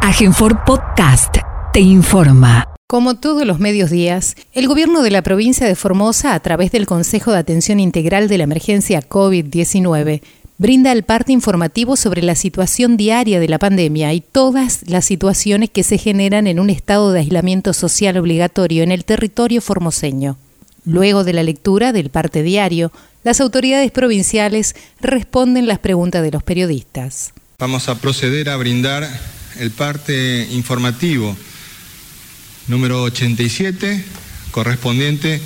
[0.00, 1.36] Agenfor Podcast
[1.72, 2.72] te informa.
[2.86, 6.86] Como todos los medios días, el gobierno de la provincia de Formosa, a través del
[6.86, 10.22] Consejo de Atención Integral de la Emergencia COVID-19,
[10.56, 15.68] brinda el parte informativo sobre la situación diaria de la pandemia y todas las situaciones
[15.68, 20.38] que se generan en un estado de aislamiento social obligatorio en el territorio formoseño.
[20.84, 22.92] Luego de la lectura del parte diario,
[23.24, 27.34] las autoridades provinciales responden las preguntas de los periodistas.
[27.58, 29.08] Vamos a proceder a brindar
[29.58, 31.36] el parte informativo
[32.68, 34.04] número 87,
[34.50, 35.40] correspondiente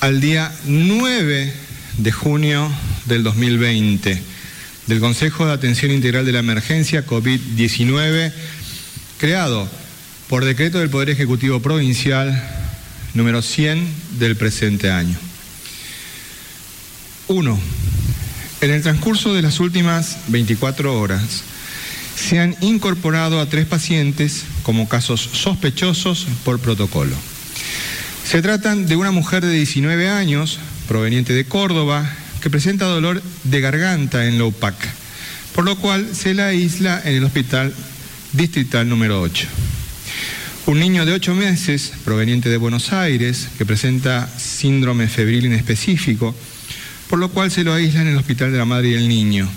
[0.00, 1.52] al día 9
[1.98, 2.70] de junio
[3.06, 4.34] del 2020
[4.86, 8.32] del Consejo de Atención Integral de la Emergencia COVID-19,
[9.18, 9.68] creado
[10.28, 12.42] por decreto del Poder Ejecutivo Provincial
[13.14, 13.86] número 100
[14.18, 15.16] del presente año.
[17.28, 17.58] 1.
[18.60, 21.44] En el transcurso de las últimas 24 horas,
[22.16, 27.14] se han incorporado a tres pacientes como casos sospechosos por protocolo.
[28.24, 33.60] Se tratan de una mujer de 19 años, proveniente de Córdoba, que presenta dolor de
[33.60, 34.74] garganta en la UPAC,
[35.54, 37.74] por lo cual se la aísla en el hospital
[38.32, 39.46] distrital número 8.
[40.66, 46.34] Un niño de 8 meses, proveniente de Buenos Aires, que presenta síndrome febril inespecífico,
[47.08, 49.48] por lo cual se lo aísla en el hospital de la madre y el niño.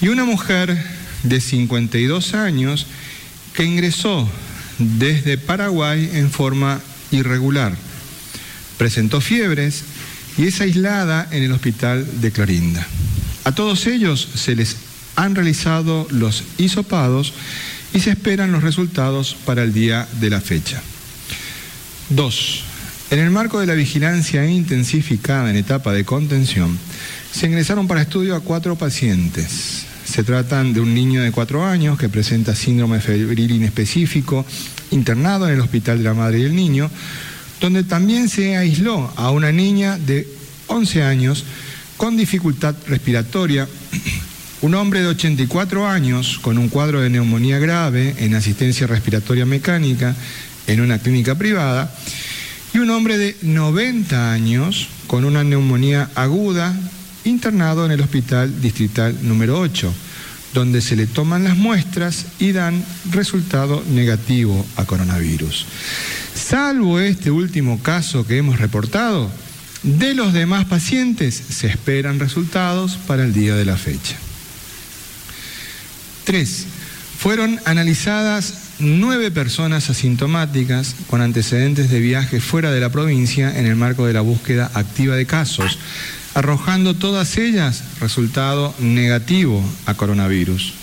[0.00, 0.76] Y una mujer
[1.24, 2.86] de 52 años
[3.54, 4.28] que ingresó
[4.78, 6.80] desde Paraguay en forma
[7.10, 7.74] irregular.
[8.78, 9.84] Presentó fiebres
[10.36, 12.86] y es aislada en el hospital de Clorinda.
[13.44, 14.76] A todos ellos se les
[15.16, 17.32] han realizado los hisopados
[17.92, 20.82] y se esperan los resultados para el día de la fecha.
[22.10, 22.64] 2.
[23.10, 26.76] En el marco de la vigilancia intensificada en etapa de contención,
[27.32, 29.86] se ingresaron para estudio a cuatro pacientes.
[30.14, 34.46] Se tratan de un niño de cuatro años que presenta síndrome febril inespecífico,
[34.92, 36.88] internado en el Hospital de la Madre y el Niño,
[37.60, 40.28] donde también se aisló a una niña de
[40.68, 41.44] 11 años
[41.96, 43.66] con dificultad respiratoria,
[44.62, 50.14] un hombre de 84 años con un cuadro de neumonía grave en asistencia respiratoria mecánica
[50.68, 51.92] en una clínica privada,
[52.72, 56.72] y un hombre de 90 años con una neumonía aguda
[57.24, 59.92] internado en el Hospital Distrital número 8,
[60.54, 65.66] donde se le toman las muestras y dan resultado negativo a coronavirus.
[66.34, 69.30] Salvo este último caso que hemos reportado,
[69.82, 74.16] de los demás pacientes se esperan resultados para el día de la fecha.
[76.24, 76.66] 3.
[77.18, 83.76] Fueron analizadas nueve personas asintomáticas con antecedentes de viaje fuera de la provincia en el
[83.76, 85.78] marco de la búsqueda activa de casos
[86.34, 90.74] arrojando todas ellas resultado negativo a coronavirus.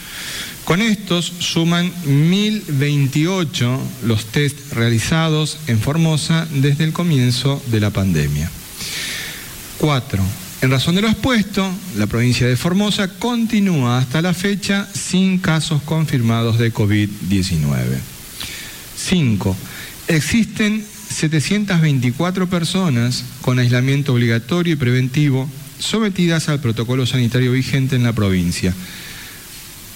[0.66, 8.50] Con estos suman 1.028 los test realizados en Formosa desde el comienzo de la pandemia.
[9.80, 10.24] 4.
[10.62, 15.82] En razón de lo expuesto, la provincia de Formosa continúa hasta la fecha sin casos
[15.82, 17.98] confirmados de COVID-19.
[18.96, 19.58] 5.
[20.08, 25.50] Existen 724 personas con aislamiento obligatorio y preventivo
[25.80, 28.74] sometidas al protocolo sanitario vigente en la provincia.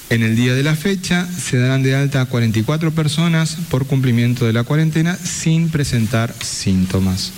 [0.09, 4.45] En el día de la fecha se darán de alta a 44 personas por cumplimiento
[4.45, 7.31] de la cuarentena sin presentar síntomas.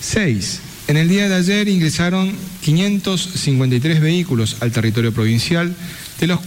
[0.00, 0.60] 6.
[0.86, 2.32] En el día de ayer ingresaron
[2.62, 5.74] 553 vehículos al territorio provincial,
[6.20, 6.40] de los,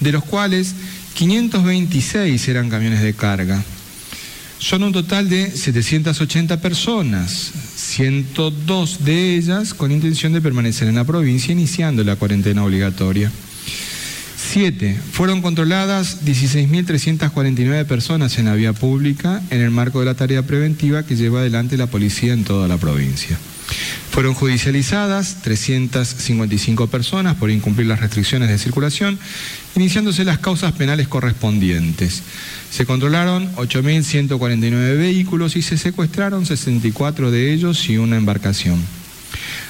[0.00, 0.74] de los cuales
[1.14, 3.62] 526 eran camiones de carga.
[4.58, 11.04] Son un total de 780 personas, 102 de ellas con intención de permanecer en la
[11.04, 13.30] provincia iniciando la cuarentena obligatoria.
[14.52, 14.98] 7.
[15.12, 21.04] Fueron controladas 16.349 personas en la vía pública en el marco de la tarea preventiva
[21.04, 23.38] que lleva adelante la policía en toda la provincia.
[24.16, 29.18] Fueron judicializadas 355 personas por incumplir las restricciones de circulación,
[29.74, 32.22] iniciándose las causas penales correspondientes.
[32.70, 38.80] Se controlaron 8.149 vehículos y se secuestraron 64 de ellos y una embarcación.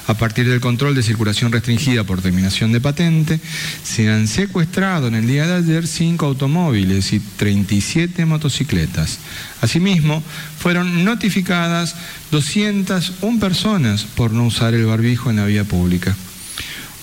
[0.08, 3.40] A partir del control de circulación restringida por terminación de patente,
[3.82, 9.18] se han secuestrado en el día de ayer cinco automóviles y 37 motocicletas.
[9.60, 10.22] Asimismo,
[10.58, 11.96] fueron notificadas
[12.30, 16.14] 201 personas por no usar el barbijo en la vía pública.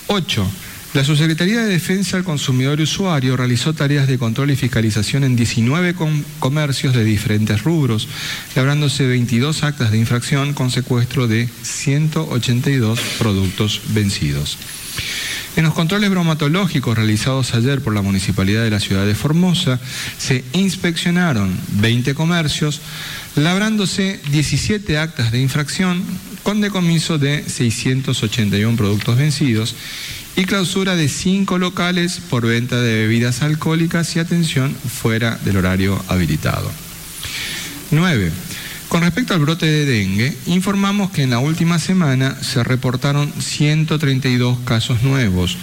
[0.06, 0.50] 8.
[0.94, 5.34] La Subsecretaría de Defensa del Consumidor y Usuario realizó tareas de control y fiscalización en
[5.34, 5.96] 19
[6.38, 8.06] comercios de diferentes rubros,
[8.54, 14.56] labrándose 22 actas de infracción con secuestro de 182 productos vencidos.
[15.56, 19.80] En los controles bromatológicos realizados ayer por la Municipalidad de la Ciudad de Formosa,
[20.16, 22.80] se inspeccionaron 20 comercios,
[23.34, 26.04] labrándose 17 actas de infracción
[26.44, 29.74] con decomiso de 681 productos vencidos
[30.36, 36.02] y clausura de 5 locales por venta de bebidas alcohólicas y atención fuera del horario
[36.08, 36.70] habilitado.
[37.90, 38.32] 9.
[38.94, 44.60] Con respecto al brote de dengue, informamos que en la última semana se reportaron 132
[44.60, 45.56] casos nuevos,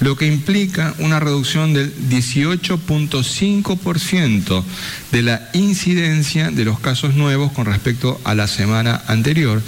[0.00, 4.64] lo que implica una reducción del 18.5%
[5.12, 9.60] de la incidencia de los casos nuevos con respecto a la semana anterior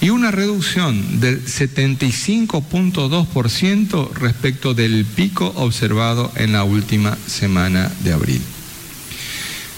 [0.00, 8.42] y una reducción del 75.2% respecto del pico observado en la última semana de abril.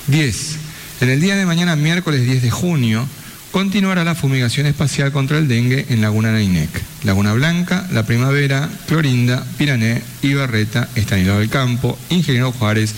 [0.09, 0.62] 10.
[1.03, 3.05] En el día de mañana, miércoles 10 de junio,
[3.51, 6.71] continuará la fumigación espacial contra el dengue en Laguna Nainec,
[7.03, 12.95] Laguna Blanca, La Primavera, Clorinda, Pirané, Ibarreta, Estanislao del Campo, Ingeniero Juárez,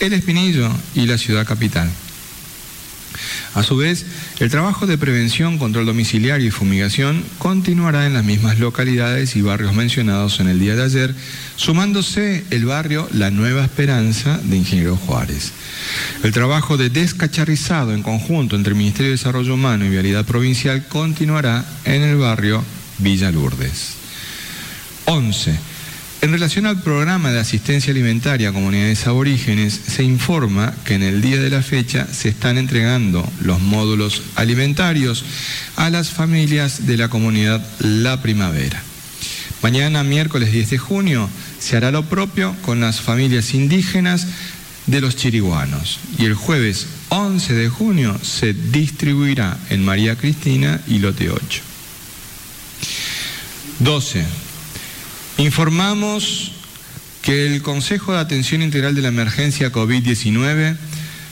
[0.00, 1.90] El Espinillo y la ciudad capital.
[3.54, 4.06] A su vez,
[4.40, 9.74] el trabajo de prevención, control domiciliario y fumigación continuará en las mismas localidades y barrios
[9.74, 11.14] mencionados en el día de ayer,
[11.56, 15.52] sumándose el barrio La Nueva Esperanza de Ingeniero Juárez.
[16.22, 20.86] El trabajo de descacharrizado en conjunto entre el Ministerio de Desarrollo Humano y Vialidad Provincial
[20.88, 22.64] continuará en el barrio
[22.98, 23.94] Villa Lourdes.
[25.06, 25.71] 11.
[26.22, 31.20] En relación al programa de asistencia alimentaria a comunidades aborígenes, se informa que en el
[31.20, 35.24] día de la fecha se están entregando los módulos alimentarios
[35.74, 38.80] a las familias de la comunidad La Primavera.
[39.62, 41.28] Mañana, miércoles 10 de junio,
[41.58, 44.28] se hará lo propio con las familias indígenas
[44.86, 51.00] de los chiriguanos y el jueves 11 de junio se distribuirá en María Cristina y
[51.00, 51.62] Lote 8.
[53.80, 54.24] 12.
[55.38, 56.52] Informamos
[57.22, 60.76] que el Consejo de Atención Integral de la Emergencia COVID-19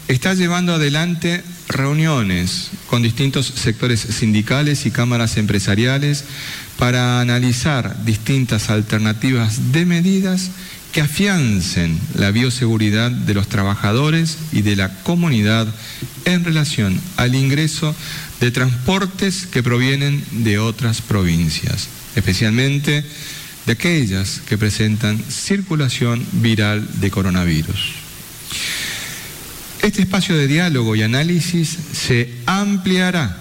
[0.09, 6.25] está llevando adelante reuniones con distintos sectores sindicales y cámaras empresariales
[6.79, 10.51] para analizar distintas alternativas de medidas
[10.93, 15.69] que afiancen la bioseguridad de los trabajadores y de la comunidad
[16.25, 17.95] en relación al ingreso
[18.41, 23.05] de transportes que provienen de otras provincias, especialmente
[23.67, 27.93] de aquellas que presentan circulación viral de coronavirus.
[29.83, 33.37] Este espacio de diálogo y análisis se ampliará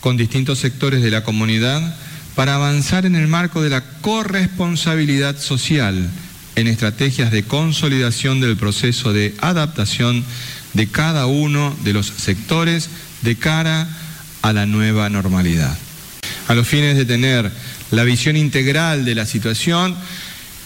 [0.00, 1.96] con distintos sectores de la comunidad
[2.34, 6.10] para avanzar en el marco de la corresponsabilidad social
[6.56, 10.24] en estrategias de consolidación del proceso de adaptación
[10.72, 12.88] de cada uno de los sectores
[13.22, 13.88] de cara
[14.42, 15.76] a la nueva normalidad.
[16.48, 17.50] A los fines de tener
[17.94, 19.96] la visión integral de la situación,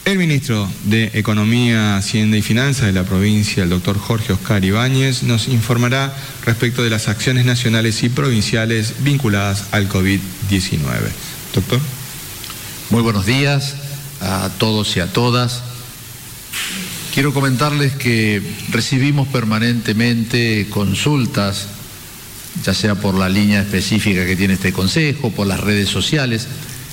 [0.05, 5.23] el ministro de Economía, Hacienda y Finanzas de la provincia, el doctor Jorge Oscar Ibáñez,
[5.23, 6.17] nos informará
[6.47, 10.81] respecto de las acciones nacionales y provinciales vinculadas al COVID-19.
[11.55, 11.81] Doctor.
[12.91, 13.75] Muy buenos días
[14.23, 15.63] a todos y a todas.
[17.13, 18.41] Quiero comentarles que
[18.71, 21.67] recibimos permanentemente consultas,
[22.65, 26.47] ya sea por la línea específica que tiene este Consejo, por las redes sociales,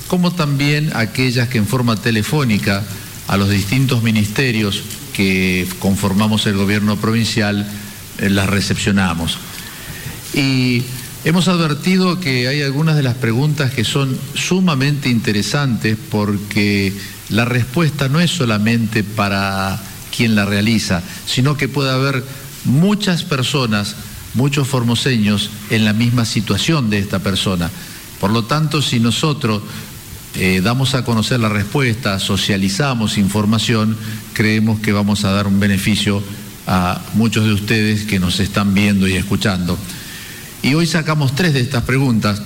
[0.08, 2.84] como también aquellas que en forma telefónica
[3.28, 4.82] a los distintos ministerios
[5.12, 7.66] que conformamos el gobierno provincial
[8.18, 9.38] eh, las recepcionamos.
[10.34, 10.82] Y
[11.24, 16.92] hemos advertido que hay algunas de las preguntas que son sumamente interesantes porque
[17.30, 19.80] la respuesta no es solamente para
[20.14, 22.22] quien la realiza, sino que puede haber
[22.64, 23.96] muchas personas,
[24.34, 27.70] muchos formoseños en la misma situación de esta persona.
[28.20, 29.62] Por lo tanto, si nosotros
[30.38, 33.96] eh, damos a conocer la respuesta, socializamos información,
[34.34, 36.22] creemos que vamos a dar un beneficio
[36.66, 39.78] a muchos de ustedes que nos están viendo y escuchando.
[40.62, 42.42] Y hoy sacamos tres de estas preguntas.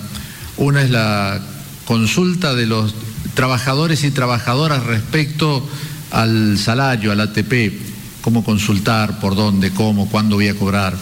[0.57, 1.41] Una es la
[1.85, 2.95] consulta de los
[3.35, 5.69] trabajadores y trabajadoras respecto
[6.13, 7.73] al salario, al ATP,
[8.21, 10.95] cómo consultar, por dónde, cómo, cuándo voy a cobrar.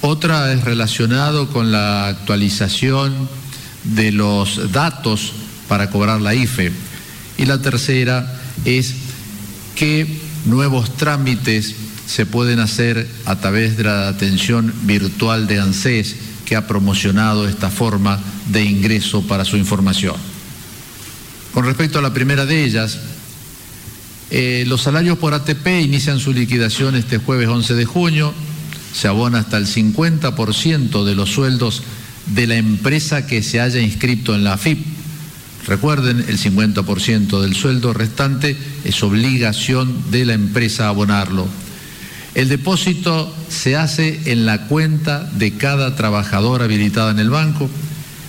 [0.00, 3.28] Otra es relacionado con la actualización
[3.84, 5.32] de los datos
[5.68, 6.72] para cobrar la IFE.
[7.36, 8.94] Y la tercera es
[9.76, 10.06] qué
[10.46, 11.74] nuevos trámites
[12.06, 17.70] se pueden hacer a través de la atención virtual de ANSES que ha promocionado esta
[17.70, 20.16] forma de ingreso para su información.
[21.52, 22.98] Con respecto a la primera de ellas,
[24.30, 28.32] eh, los salarios por ATP inician su liquidación este jueves 11 de junio,
[28.94, 31.82] se abona hasta el 50% de los sueldos
[32.26, 34.97] de la empresa que se haya inscrito en la AFIP
[35.68, 41.46] Recuerden, el 50% del sueldo restante es obligación de la empresa abonarlo.
[42.34, 47.68] El depósito se hace en la cuenta de cada trabajador habilitada en el banco.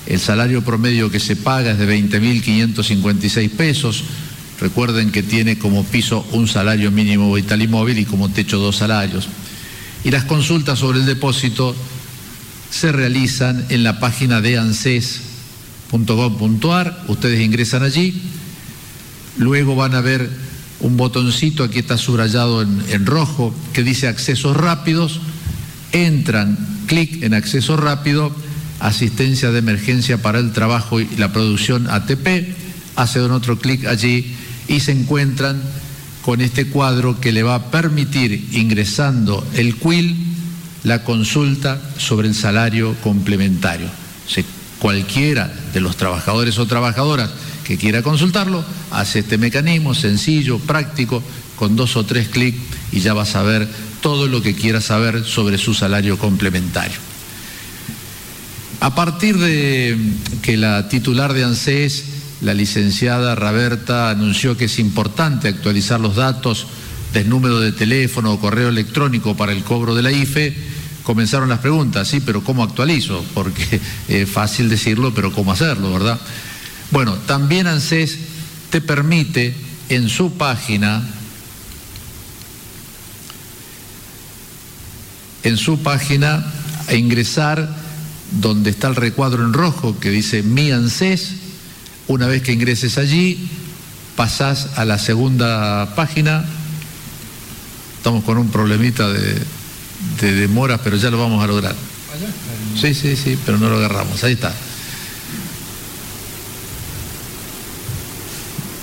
[0.06, 4.04] El salario promedio que se paga es de 20.556 pesos.
[4.60, 8.76] Recuerden que tiene como piso un salario mínimo vital y móvil y como techo dos
[8.76, 9.30] salarios.
[10.04, 11.74] Y las consultas sobre el depósito
[12.70, 14.58] se realizan en la página de
[15.92, 17.04] anses.gov.ar.
[17.08, 18.22] Ustedes ingresan allí.
[19.38, 20.30] Luego van a ver
[20.82, 25.22] un botoncito, aquí está subrayado en, rojo, que dice accesos rápidos,
[25.92, 28.34] entran, clic en acceso rápido,
[28.80, 32.56] asistencia de emergencia para el trabajo y la producción ATP,
[32.96, 34.34] hacen otro clic allí
[34.68, 35.62] y se encuentran
[36.22, 40.16] con este cuadro que le va a permitir, ingresando el QUIL,
[40.84, 43.90] la consulta sobre el salario complementario.
[44.80, 47.30] Cualquiera de los trabajadores o trabajadoras
[47.64, 51.22] que quiera consultarlo, hace este mecanismo sencillo, práctico,
[51.56, 52.58] con dos o tres clics
[52.92, 53.68] y ya va a saber
[54.02, 56.98] todo lo que quiera saber sobre su salario complementario.
[58.80, 59.98] A partir de
[60.42, 62.06] que la titular de ANSES,
[62.42, 66.66] la licenciada Raberta, anunció que es importante actualizar los datos
[67.14, 70.56] del número de teléfono o correo electrónico para el cobro de la IFE,
[71.10, 73.26] comenzaron las preguntas, sí, pero ¿cómo actualizo?
[73.34, 76.20] Porque es fácil decirlo, pero ¿cómo hacerlo, verdad?
[76.92, 78.20] Bueno, también ANSES
[78.70, 79.56] te permite
[79.90, 81.02] en su página,
[85.42, 86.46] en su página,
[86.96, 87.76] ingresar
[88.40, 91.38] donde está el recuadro en rojo que dice Mi ANSES.
[92.06, 93.50] Una vez que ingreses allí,
[94.16, 96.46] pasás a la segunda página.
[97.98, 99.42] Estamos con un problemita de,
[100.22, 101.76] de demora, pero ya lo vamos a lograr.
[102.80, 104.24] Sí, sí, sí, pero no lo agarramos.
[104.24, 104.54] Ahí está.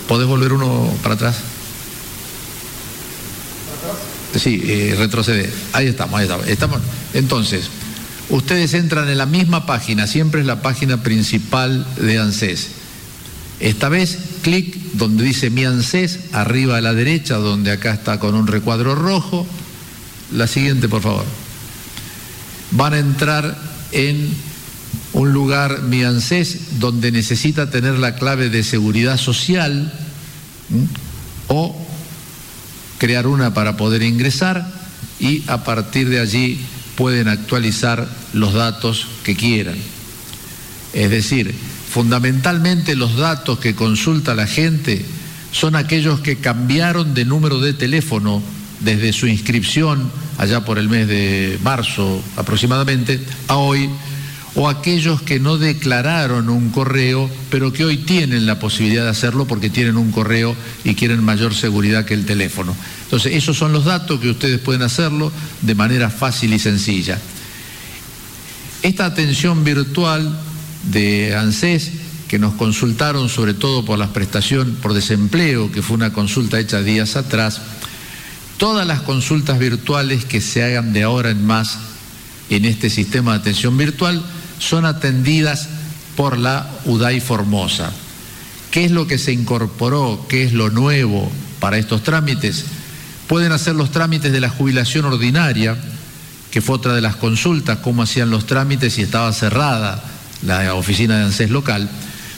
[0.09, 1.37] ¿Podés volver uno para atrás?
[4.37, 5.51] Sí, eh, retrocede.
[5.73, 6.47] Ahí estamos, ahí estamos.
[6.49, 6.81] estamos.
[7.15, 7.69] Entonces,
[8.29, 12.69] ustedes entran en la misma página, siempre es la página principal de ANSES.
[13.59, 18.35] Esta vez, clic donde dice mi ANSES, arriba a la derecha, donde acá está con
[18.35, 19.47] un recuadro rojo.
[20.33, 21.25] La siguiente, por favor.
[22.73, 23.57] Van a entrar
[23.93, 24.35] en
[25.13, 26.03] un lugar, mi
[26.79, 29.93] donde necesita tener la clave de seguridad social
[31.49, 31.77] o
[32.99, 34.67] crear una para poder ingresar
[35.21, 36.61] y a partir de allí
[36.97, 39.77] pueden actualizar los datos que quieran.
[40.93, 41.55] Es decir,
[41.91, 45.05] fundamentalmente los datos que consulta la gente
[45.53, 48.43] son aquellos que cambiaron de número de teléfono
[48.81, 53.89] desde su inscripción allá por el mes de marzo aproximadamente a hoy
[54.57, 59.47] o aquellos que no declararon un correo, pero que hoy tienen la posibilidad de hacerlo
[59.47, 62.75] porque tienen un correo y quieren mayor seguridad que el teléfono.
[63.05, 65.31] Entonces, esos son los datos que ustedes pueden hacerlo
[65.61, 67.19] de manera fácil y sencilla.
[68.83, 70.39] Esta atención virtual
[70.91, 71.93] de ANSES,
[72.27, 76.81] que nos consultaron sobre todo por la prestación por desempleo, que fue una consulta hecha
[76.81, 77.61] días atrás,
[78.59, 81.79] todas las consultas virtuales que se hagan de ahora en más
[82.51, 84.23] en este sistema de atención virtual
[84.59, 85.69] son atendidas
[86.17, 87.93] por la UDAI Formosa.
[88.71, 90.27] ¿Qué es lo que se incorporó?
[90.29, 92.65] ¿Qué es lo nuevo para estos trámites?
[93.27, 95.77] Pueden hacer los trámites de la jubilación ordinaria,
[96.51, 100.03] que fue otra de las consultas, cómo hacían los trámites si estaba cerrada
[100.43, 101.89] la oficina de ANSES local.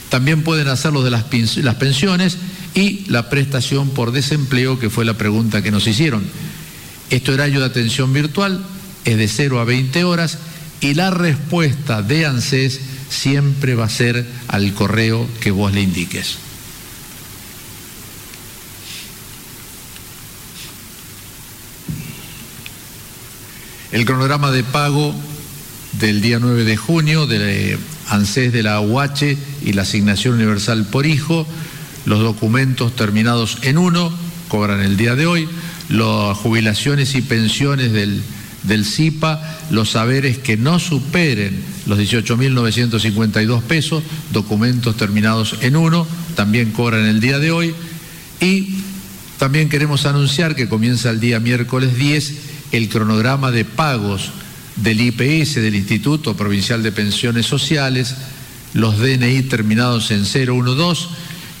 [0.09, 1.25] También pueden hacer los de las,
[1.57, 2.37] las pensiones
[2.75, 6.23] y la prestación por desempleo, que fue la pregunta que nos hicieron.
[7.09, 8.63] Este horario de atención virtual
[9.05, 10.37] es de 0 a 20 horas
[10.81, 16.37] y la respuesta de ANSES siempre va a ser al correo que vos le indiques.
[23.91, 25.15] El cronograma de pago
[25.93, 29.35] del día 9 de junio de ANSES de la UH
[29.65, 31.47] y la asignación universal por hijo,
[32.05, 34.11] los documentos terminados en uno
[34.47, 35.47] cobran el día de hoy,
[35.89, 38.21] las jubilaciones y pensiones del
[38.63, 46.71] del CIPA los saberes que no superen los 18.952 pesos, documentos terminados en uno, también
[46.71, 47.73] cobran el día de hoy.
[48.41, 48.75] Y
[49.37, 52.33] también queremos anunciar que comienza el día miércoles 10
[52.71, 54.31] el cronograma de pagos
[54.75, 58.15] del IPS, del Instituto Provincial de Pensiones Sociales,
[58.73, 61.07] los DNI terminados en 012,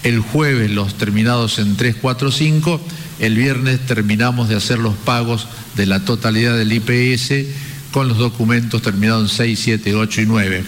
[0.03, 2.81] el jueves los terminados en 345
[3.19, 7.47] el viernes terminamos de hacer los pagos de la totalidad del IPS
[7.91, 10.63] con los documentos terminados en 6, 7, 8 y 9.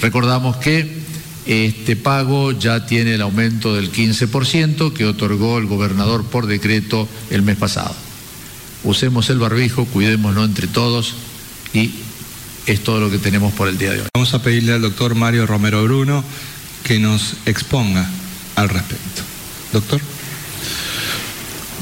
[0.00, 0.98] Recordamos que
[1.46, 7.42] este pago ya tiene el aumento del 15% que otorgó el gobernador por decreto el
[7.42, 7.94] mes pasado.
[8.82, 11.14] Usemos el barbijo, cuidémoslo entre todos
[11.72, 11.92] y
[12.66, 14.08] es todo lo que tenemos por el día de hoy.
[14.14, 16.24] Vamos a pedirle al doctor Mario Romero Bruno
[16.82, 18.08] que nos exponga
[18.58, 19.22] al respecto.
[19.72, 20.00] Doctor.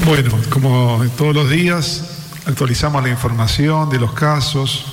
[0.05, 2.03] Bueno, como todos los días,
[2.45, 4.85] actualizamos la información de los casos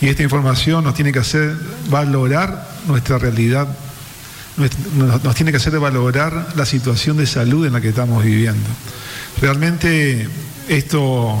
[0.00, 1.56] y esta información nos tiene que hacer
[1.90, 3.68] valorar nuestra realidad,
[4.56, 8.68] nos tiene que hacer valorar la situación de salud en la que estamos viviendo.
[9.40, 10.28] Realmente
[10.68, 11.34] estos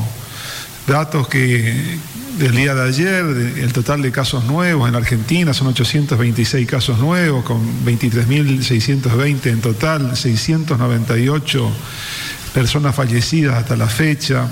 [0.92, 1.98] datos que
[2.36, 7.44] del día de ayer, el total de casos nuevos en Argentina son 826 casos nuevos,
[7.44, 11.72] con 23.620 en total, 698
[12.52, 14.46] personas fallecidas hasta la fecha,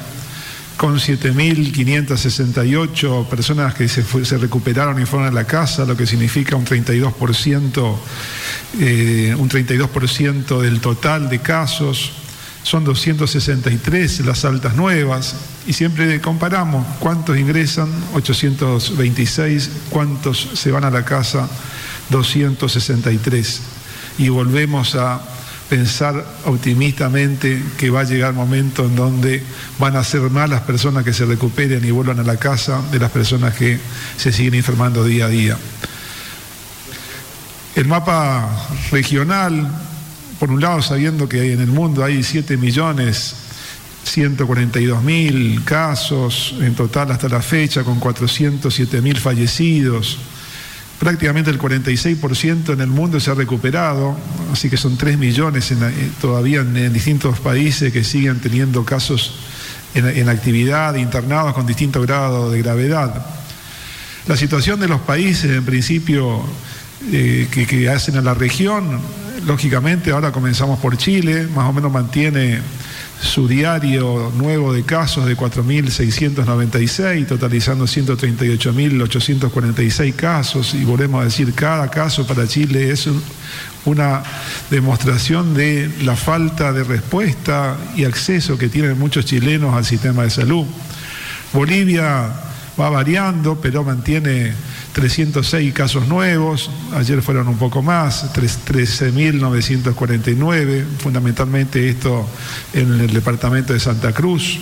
[0.78, 6.64] con 7.568 personas que se, recuperaron y fueron a la casa, lo que significa un
[6.64, 7.97] 32%,
[8.80, 9.90] eh, un 32
[10.62, 12.12] del total de casos.
[12.62, 15.35] Son 263 las altas nuevas
[15.67, 21.49] y siempre comparamos cuántos ingresan, 826, cuántos se van a la casa,
[22.11, 23.61] 263.
[24.19, 25.21] Y volvemos a
[25.71, 29.43] pensar optimistamente que va a llegar momento en donde
[29.79, 32.99] van a ser más las personas que se recuperen y vuelvan a la casa de
[32.99, 33.79] las personas que
[34.17, 35.57] se siguen enfermando día a día.
[37.76, 38.50] El mapa
[38.90, 39.71] regional,
[40.40, 43.37] por un lado sabiendo que en el mundo hay 7 millones
[44.02, 50.18] 142 mil casos en total hasta la fecha, con 407 mil fallecidos,
[51.00, 54.14] Prácticamente el 46% en el mundo se ha recuperado,
[54.52, 55.76] así que son 3 millones eh,
[56.20, 59.37] todavía en, distintos países que siguen teniendo casos
[59.94, 63.26] en, actividad, internados con distinto grado de gravedad.
[64.26, 66.44] La situación de los países, en principio,
[67.11, 69.00] eh, que, que hacen a la región,
[69.47, 72.61] lógicamente ahora comenzamos por Chile, más o menos mantiene
[73.20, 81.91] su diario nuevo de casos de 4.696, totalizando 138.846 casos, y volvemos a decir, cada
[81.91, 83.08] caso para Chile es
[83.84, 84.23] una
[84.71, 90.30] demostración de la falta de respuesta y acceso que tienen muchos chilenos al sistema de
[90.30, 90.65] salud.
[91.52, 92.30] Bolivia
[92.80, 94.52] va variando, pero mantiene
[94.93, 102.29] 306 casos nuevos, ayer fueron un poco más, 13.949, fundamentalmente esto
[102.73, 104.59] en el departamento de Santa Cruz.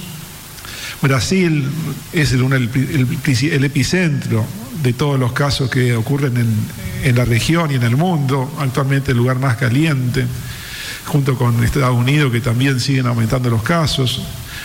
[1.01, 1.65] Brasil
[2.13, 4.45] es el, epicentro
[4.83, 6.53] de todos los casos que ocurren en,
[7.05, 10.27] en la región y en el mundo, actualmente el lugar más caliente,
[11.07, 14.21] junto con Estados Unidos que también siguen aumentando los casos.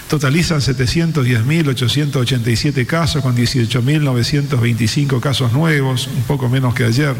[0.09, 7.15] Totalizan 710.887 casos con 18.925 casos nuevos, un poco menos que ayer.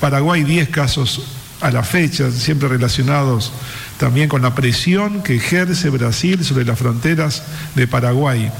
[0.00, 1.22] Paraguay 10 casos
[1.60, 3.52] a la fecha, siempre relacionados
[3.98, 7.42] también con la presión que ejerce Brasil sobre las fronteras
[7.74, 8.50] de Paraguay.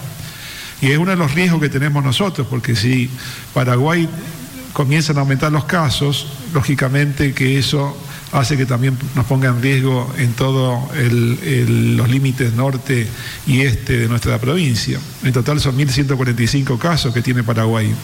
[0.80, 3.10] Y es uno de los riesgos que tenemos nosotros, porque si
[3.54, 4.08] Paraguay
[4.72, 7.96] comienzan a aumentar los casos, lógicamente que eso
[8.36, 13.06] hace que también nos ponga en riesgo en todos los límites norte
[13.46, 15.00] y este de nuestra provincia.
[15.24, 17.94] En total son 1.145 casos que tiene Paraguay.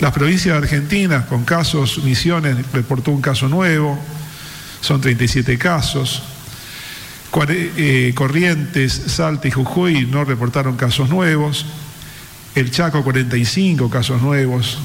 [0.00, 3.98] Las provincias argentinas con casos, Misiones reportó un caso nuevo,
[4.80, 6.22] son 37 casos.
[7.50, 11.66] Eh, Corrientes, Salta y Jujuy no reportaron casos nuevos.
[12.54, 14.78] El Chaco 45 casos nuevos,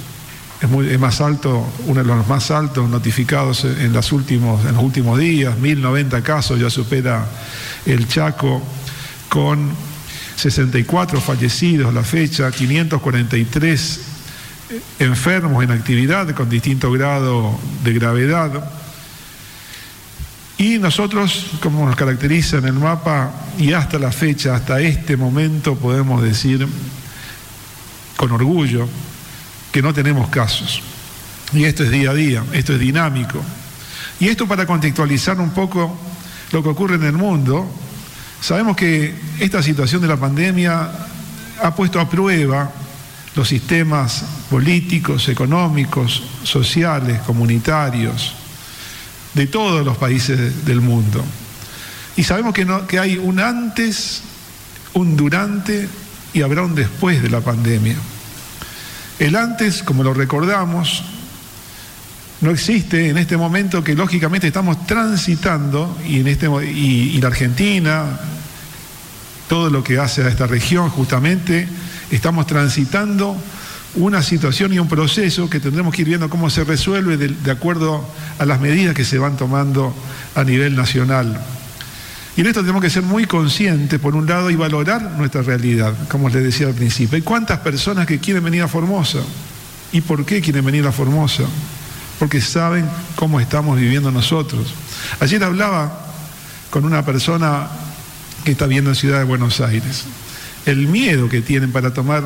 [0.61, 5.19] es, más alto, uno de los más altos notificados en, los últimos, en los últimos
[5.19, 7.25] días, 1090 casos, ya supera
[7.85, 8.61] el Chaco,
[9.29, 9.71] con
[10.35, 13.99] 64 fallecidos la fecha, 543
[14.99, 18.71] enfermos en actividad con distinto grado de gravedad.
[20.57, 25.75] Y nosotros, como nos caracteriza en el mapa, y hasta la fecha, hasta este momento,
[25.75, 26.65] podemos decir
[28.15, 28.87] con orgullo
[29.75, 30.81] que no tenemos casos.
[31.51, 33.43] Y esto es día a día, esto es dinámico.
[34.21, 35.99] Y esto para contextualizar un poco
[36.53, 37.69] lo que ocurre en el mundo,
[38.39, 40.89] sabemos que esta situación de la pandemia
[41.61, 42.71] ha puesto a prueba
[43.35, 48.33] los sistemas políticos, económicos, sociales, comunitarios,
[49.33, 51.21] de todos los países del mundo.
[52.15, 54.21] Y sabemos que, no, que hay un antes,
[54.93, 55.89] un durante
[56.33, 57.97] y habrá un después de la pandemia.
[59.17, 61.03] El antes, como lo recordamos,
[62.41, 68.19] no existe en este momento que lógicamente estamos transitando y, en este, y, la Argentina,
[69.47, 71.67] todo lo que hace a esta región justamente,
[72.11, 73.37] estamos transitando
[73.95, 78.05] una situación y un proceso que tendremos que ir viendo cómo se resuelve de, acuerdo
[78.37, 79.95] a las medidas que se van tomando
[80.35, 81.39] a nivel nacional.
[82.35, 85.93] Y en esto tenemos que ser muy conscientes, por un lado, y valorar nuestra realidad,
[86.09, 87.15] como les decía al principio.
[87.15, 89.19] ¿Hay cuántas personas que quieren venir a Formosa?
[89.91, 91.43] ¿Y por qué quieren venir a Formosa?
[92.19, 94.73] Porque saben cómo estamos viviendo nosotros.
[95.21, 96.07] Ayer hablaba
[96.69, 97.69] con una persona
[98.43, 100.03] que está viendo en Ciudad de Buenos Aires.
[100.65, 102.23] El miedo que tienen para tomar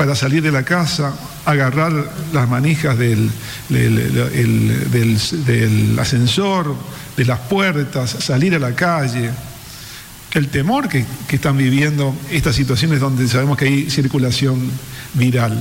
[0.00, 1.12] para salir de la casa,
[1.44, 1.92] agarrar
[2.32, 3.30] las manijas del,
[3.68, 4.78] del,
[5.98, 6.74] ascensor,
[7.16, 9.30] de las puertas, salir a la calle.
[10.32, 14.70] El temor que, que están viviendo estas situaciones donde sabemos que hay circulación
[15.14, 15.60] viral,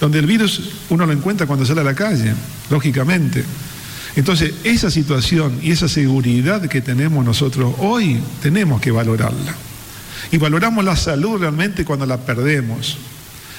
[0.00, 2.34] donde el virus uno lo encuentra cuando sale a la calle,
[2.70, 3.44] lógicamente.
[4.16, 9.54] Entonces, esa situación y esa seguridad que tenemos nosotros hoy, tenemos que valorarla.
[10.32, 12.96] Y valoramos la salud realmente cuando la perdemos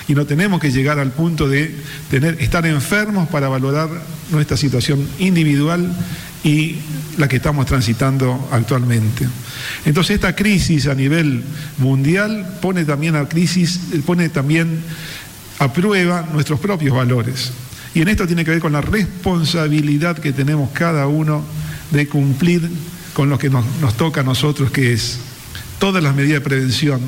[0.07, 1.73] y no tenemos que llegar al punto de
[2.09, 3.89] tener, estar enfermos para valorar
[4.31, 5.93] nuestra situación individual
[6.43, 6.77] y
[7.17, 9.27] la que estamos transitando actualmente.
[9.85, 11.43] Entonces esta crisis a nivel
[11.77, 14.81] mundial pone también a crisis, pone también
[15.59, 17.51] a prueba nuestros propios valores.
[17.93, 21.43] Y en esto tiene que ver con la responsabilidad que tenemos cada uno
[21.91, 22.69] de cumplir
[23.13, 25.19] con lo que nos, nos toca a nosotros, que es
[25.77, 27.01] todas las medidas de prevención,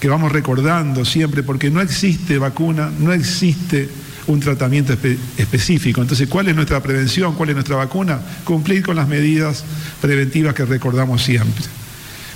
[0.00, 3.88] que vamos recordando siempre, porque no existe vacuna, no existe
[4.26, 4.96] un tratamiento
[5.36, 6.00] específico.
[6.00, 7.34] Entonces, ¿cuál es nuestra prevención?
[7.34, 8.18] ¿Cuál es nuestra vacuna?
[8.44, 9.64] Cumplir con las medidas
[10.00, 11.64] preventivas que recordamos siempre.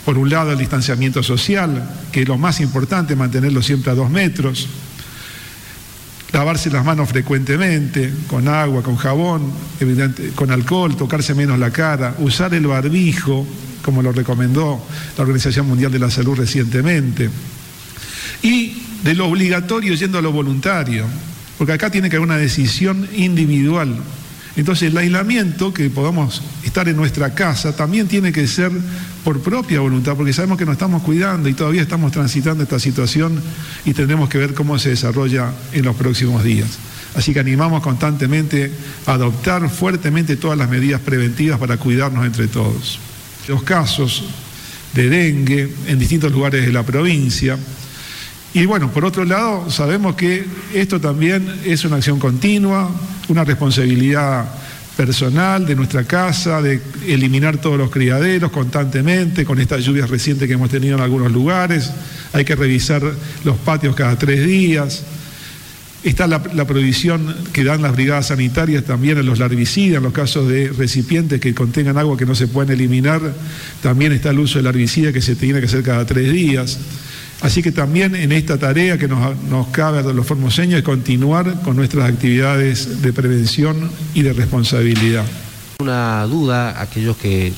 [0.05, 4.11] Por un lado, el distanciamiento social, que es lo más importante, mantenerlo siempre a dos
[4.11, 4.69] metros.
[6.35, 9.53] Lavarse las manos frecuentemente, con agua, con jabón,
[10.35, 13.47] con alcohol, tocarse menos la cara, usar el barbijo,
[13.83, 14.85] como lo recomendó
[15.17, 17.31] la Organización Mundial de la Salud recientemente
[18.43, 21.07] y de lo obligatorio yendo a lo voluntario,
[21.57, 23.95] porque acá tiene que haber una decisión individual.
[24.57, 28.71] Entonces el aislamiento, que podamos estar en nuestra casa, también tiene que ser
[29.25, 33.43] por propia voluntad, porque sabemos que nos estamos cuidando y todavía estamos transitando esta situación
[33.85, 36.69] y tendremos que ver cómo se desarrolla en los próximos días.
[37.17, 38.71] Así que animamos constantemente
[39.07, 42.99] a adoptar fuertemente todas las medidas preventivas para cuidarnos entre todos.
[43.49, 44.25] Los casos
[44.95, 47.59] de dengue en distintos lugares de la provincia,
[48.55, 52.89] y bueno, por otro lado, sabemos que esto también es una acción continua,
[53.27, 54.47] una responsabilidad
[54.97, 60.55] personal de nuestra casa, de eliminar todos los criaderos constantemente, con estas lluvias recientes que
[60.55, 61.91] hemos tenido en algunos lugares,
[62.33, 63.03] hay que revisar
[63.43, 65.03] los patios cada tres días.
[66.05, 70.47] Está la, prohibición que dan las brigadas sanitarias también en los larvicidas, en los casos
[70.47, 73.21] de recipientes que contengan agua que no se pueden eliminar,
[73.83, 76.79] también está el uso del larvicida que se tiene que hacer cada tres días.
[77.45, 81.77] Así que también en esta tarea que nos, cabe a los formoseños es continuar con
[81.77, 85.27] nuestras actividades de prevención y de responsabilidad.
[85.81, 87.53] Una duda, aquellos que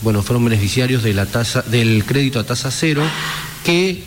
[0.00, 3.02] bueno, fueron beneficiarios de la tasa, del crédito a tasa cero,
[3.66, 4.02] que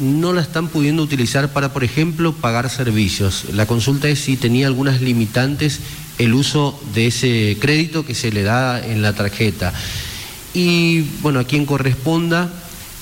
[0.00, 3.44] no la están pudiendo utilizar para, por ejemplo, pagar servicios.
[3.52, 5.78] La consulta es si tenía algunas limitantes
[6.18, 9.72] el uso de ese crédito que se le da en la tarjeta.
[10.54, 12.50] Y bueno, a quien corresponda,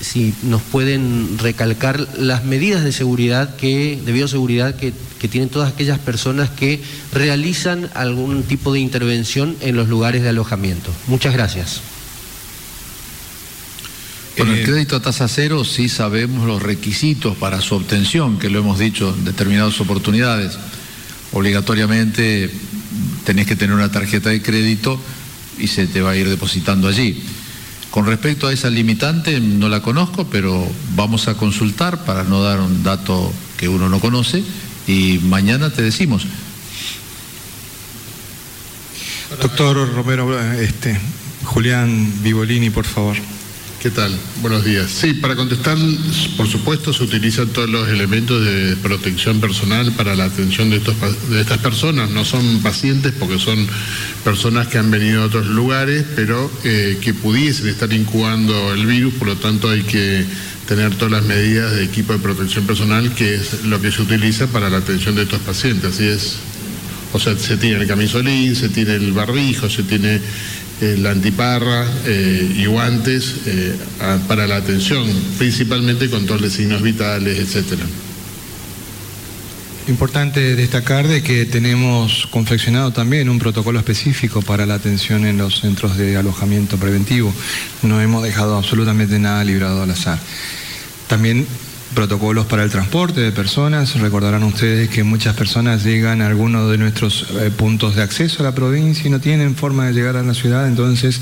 [0.01, 5.73] si nos pueden recalcar las medidas de seguridad que, de bioseguridad que, que, tienen todas
[5.73, 6.81] aquellas personas que
[7.11, 10.91] realizan algún tipo de intervención en los lugares de alojamiento.
[11.07, 11.81] Muchas gracias.
[14.37, 18.49] Con el eh, crédito a tasa cero sí sabemos los requisitos para su obtención, que
[18.49, 20.57] lo hemos dicho en determinadas oportunidades.
[21.33, 22.49] Obligatoriamente
[23.25, 24.99] tenés que tener una tarjeta de crédito
[25.57, 27.21] y se te va a ir depositando allí.
[27.91, 32.59] Con respecto a esa limitante, no la conozco, pero vamos a consultar para no dar
[32.59, 34.43] un dato que uno no conoce
[34.87, 36.25] y mañana te decimos.
[39.41, 40.99] Doctor Romero, este,
[41.45, 43.17] Julián Vivolini, por favor.
[43.81, 44.13] ¿Qué tal?
[44.41, 44.91] Buenos días.
[44.91, 45.77] Sí, para contestar,
[46.35, 50.95] por supuesto, se utilizan todos los elementos de protección personal para la atención de, estos,
[51.29, 52.09] de estas personas.
[52.09, 53.65] No son pacientes porque son
[54.25, 59.13] personas que han venido a otros lugares, pero eh, que pudiesen estar incubando el virus,
[59.13, 60.25] por lo tanto hay que
[60.67, 64.47] tener todas las medidas de equipo de protección personal, que es lo que se utiliza
[64.47, 65.93] para la atención de estos pacientes.
[65.93, 66.35] Así es.
[67.13, 70.19] O sea, se tiene el camisolín, se tiene el barbijo, se tiene
[70.81, 73.75] eh, la antiparra eh, y guantes eh,
[74.27, 77.83] para la atención, principalmente control de signos vitales, etcétera.
[79.89, 85.61] Importante destacar de que tenemos confeccionado también un protocolo específico para la atención en los
[85.61, 87.33] centros de alojamiento preventivo.
[87.81, 90.19] No hemos dejado absolutamente nada librado al azar.
[91.07, 91.47] También
[91.93, 93.99] protocolos para el transporte de personas.
[93.99, 98.45] Recordarán ustedes que muchas personas llegan a algunos de nuestros eh, puntos de acceso a
[98.45, 101.19] la provincia y no tienen forma de llegar a la ciudad, entonces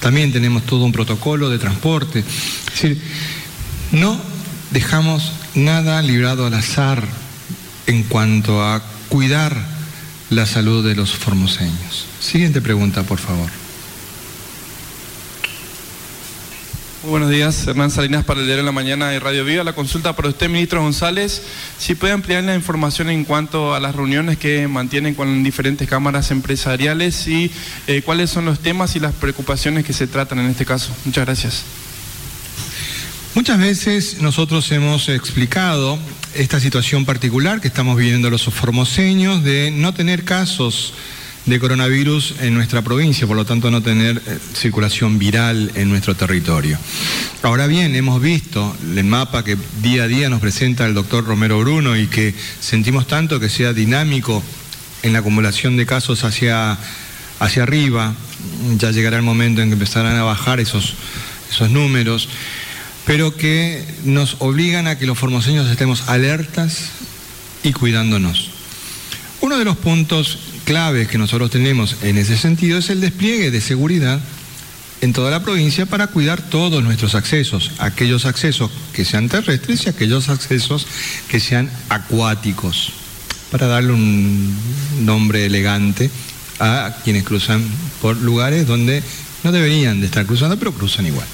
[0.00, 2.20] también tenemos todo un protocolo de transporte.
[2.20, 3.00] Es decir,
[3.92, 4.20] no
[4.70, 7.02] dejamos nada librado al azar
[7.86, 9.56] en cuanto a cuidar
[10.30, 12.06] la salud de los formoseños.
[12.20, 13.65] Siguiente pregunta, por favor.
[17.06, 19.62] Buenos días, Hernán Salinas para el Diario de la Mañana de Radio Viva.
[19.62, 21.42] La consulta para usted, ministro González,
[21.78, 26.30] si puede ampliar la información en cuanto a las reuniones que mantienen con diferentes cámaras
[26.30, 27.50] empresariales y
[27.86, 30.92] eh, cuáles son los temas y las preocupaciones que se tratan en este caso.
[31.04, 31.62] Muchas gracias.
[33.34, 35.98] Muchas veces nosotros hemos explicado
[36.34, 40.94] esta situación particular que estamos viviendo los formoseños de no tener casos
[41.46, 46.16] de coronavirus en nuestra provincia, por lo tanto no tener eh, circulación viral en nuestro
[46.16, 46.76] territorio.
[47.42, 51.60] Ahora bien, hemos visto el mapa que día a día nos presenta el doctor Romero
[51.60, 54.42] Bruno y que sentimos tanto que sea dinámico
[55.04, 56.76] en la acumulación de casos hacia,
[57.38, 58.14] hacia arriba,
[58.76, 60.94] ya llegará el momento en que empezarán a bajar esos,
[61.48, 62.28] esos números,
[63.04, 66.90] pero que nos obligan a que los formoseños estemos alertas
[67.62, 68.50] y cuidándonos.
[69.40, 73.60] Uno de los puntos claves que nosotros tenemos en ese sentido es el despliegue de
[73.60, 74.20] seguridad
[75.00, 79.88] en toda la provincia para cuidar todos nuestros accesos, aquellos accesos que sean terrestres y
[79.88, 80.86] aquellos accesos
[81.28, 82.92] que sean acuáticos,
[83.50, 84.56] para darle un
[85.02, 86.10] nombre elegante
[86.58, 87.62] a quienes cruzan
[88.02, 89.02] por lugares donde
[89.44, 91.28] no deberían de estar cruzando, pero cruzan igual.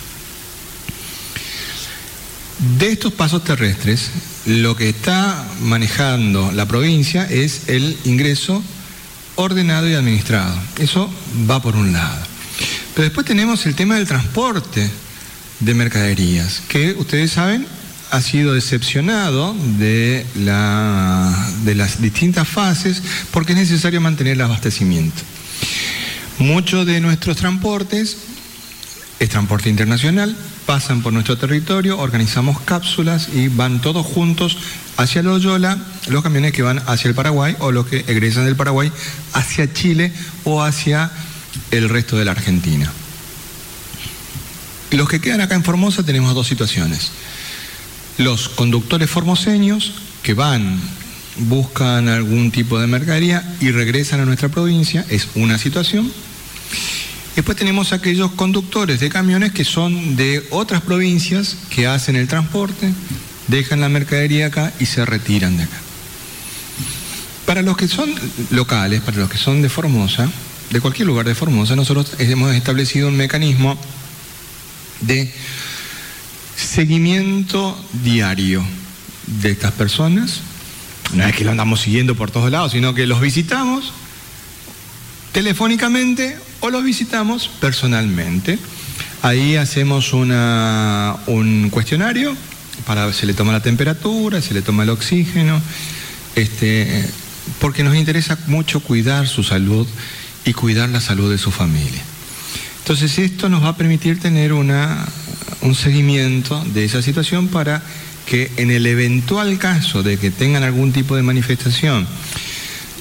[2.78, 4.10] De estos pasos terrestres,
[4.44, 8.62] lo que está manejando la provincia es el ingreso
[9.36, 10.54] ordenado y administrado.
[10.78, 11.12] Eso
[11.50, 12.24] va por un lado.
[12.94, 14.90] Pero después tenemos el tema del transporte
[15.60, 17.66] de mercaderías, que ustedes saben
[18.10, 25.22] ha sido decepcionado de, la, de las distintas fases porque es necesario mantener el abastecimiento.
[26.38, 28.18] Muchos de nuestros transportes
[29.18, 34.56] es transporte internacional, pasan por nuestro territorio, organizamos cápsulas y van todos juntos
[34.96, 38.92] hacia Loyola los camiones que van hacia el Paraguay o los que egresan del Paraguay
[39.32, 40.12] hacia Chile
[40.44, 41.10] o hacia
[41.70, 42.92] el resto de la Argentina.
[44.90, 47.12] Los que quedan acá en Formosa tenemos dos situaciones.
[48.18, 50.78] Los conductores formoseños que van,
[51.38, 56.12] buscan algún tipo de mercadería y regresan a nuestra provincia, es una situación.
[57.34, 62.92] Después tenemos aquellos conductores de camiones que son de otras provincias que hacen el transporte,
[63.48, 65.78] dejan la mercadería acá y se retiran de acá.
[67.46, 68.12] Para los que son
[68.50, 70.28] locales, para los que son de Formosa,
[70.70, 73.78] de cualquier lugar de Formosa, nosotros hemos establecido un mecanismo
[75.00, 75.32] de
[76.54, 78.62] seguimiento diario
[79.26, 80.40] de estas personas.
[81.14, 83.92] No es que lo andamos siguiendo por todos lados, sino que los visitamos
[85.32, 88.58] telefónicamente o los visitamos personalmente.
[89.20, 92.34] Ahí hacemos un cuestionario
[92.86, 95.60] para se le toma la temperatura, se le toma el oxígeno,
[96.34, 97.04] este,
[97.60, 99.86] porque nos interesa mucho cuidar su salud
[100.44, 102.02] y cuidar la salud de su familia.
[102.78, 105.06] Entonces esto nos va a permitir tener una,
[105.60, 107.82] un seguimiento de esa situación para
[108.26, 112.06] que en el eventual caso de que tengan algún tipo de manifestación,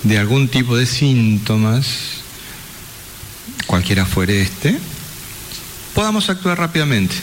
[0.04, 2.21] de algún tipo de síntomas,
[3.72, 4.78] cualquiera fuere este,
[5.96, 7.16] podamos actuar rápidamente.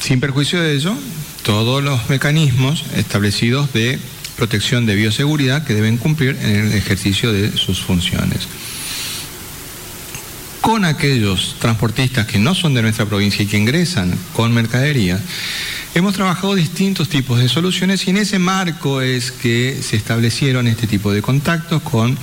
[0.00, 0.94] Sin perjuicio de ello,
[1.42, 3.98] todos los mecanismos establecidos de
[4.36, 8.46] protección de bioseguridad que deben cumplir en el ejercicio de sus funciones.
[10.60, 15.20] Con aquellos transportistas que no son de nuestra provincia y que ingresan con mercadería,
[15.96, 20.86] hemos trabajado distintos tipos de soluciones y en ese marco es que se establecieron este
[20.86, 22.16] tipo de contactos con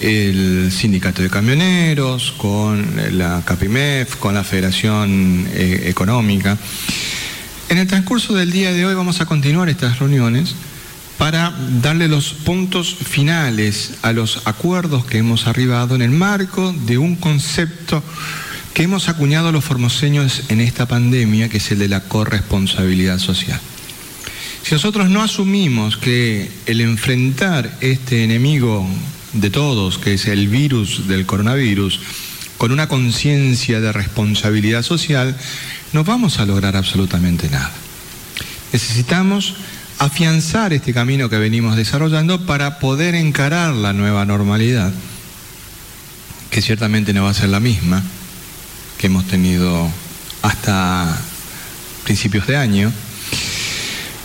[0.00, 6.58] el sindicato de camioneros, con la CAPIMEF, con la Federación eh, Económica.
[7.68, 10.54] En el transcurso del día de hoy vamos a continuar estas reuniones
[11.18, 16.98] para darle los puntos finales a los acuerdos que hemos arribado en el marco de
[16.98, 18.02] un concepto
[18.74, 23.60] que hemos acuñado los formoseños en esta pandemia, que es el de la corresponsabilidad social.
[24.64, 28.86] Si nosotros no asumimos que el enfrentar este enemigo
[29.34, 32.00] de todos, que es el virus del coronavirus,
[32.58, 35.36] con una conciencia de responsabilidad social,
[35.92, 37.72] no vamos a lograr absolutamente nada.
[38.72, 39.54] Necesitamos
[39.98, 44.92] afianzar este camino que venimos desarrollando para poder encarar la nueva normalidad,
[46.50, 48.02] que ciertamente no va a ser la misma
[48.98, 49.90] que hemos tenido
[50.42, 51.20] hasta
[52.04, 52.92] principios de año,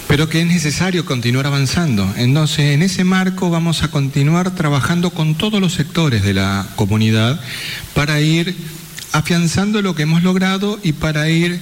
[0.09, 2.11] pero que es necesario continuar avanzando.
[2.17, 7.39] Entonces, en ese marco vamos a continuar trabajando con todos los sectores de la comunidad
[7.93, 8.57] para ir
[9.11, 11.61] afianzando lo que hemos logrado y para ir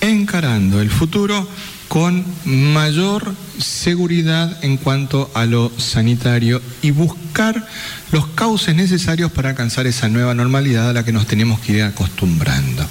[0.00, 1.48] encarando el futuro
[1.86, 7.68] con mayor seguridad en cuanto a lo sanitario y buscar
[8.10, 11.82] los cauces necesarios para alcanzar esa nueva normalidad a la que nos tenemos que ir
[11.84, 12.84] acostumbrando.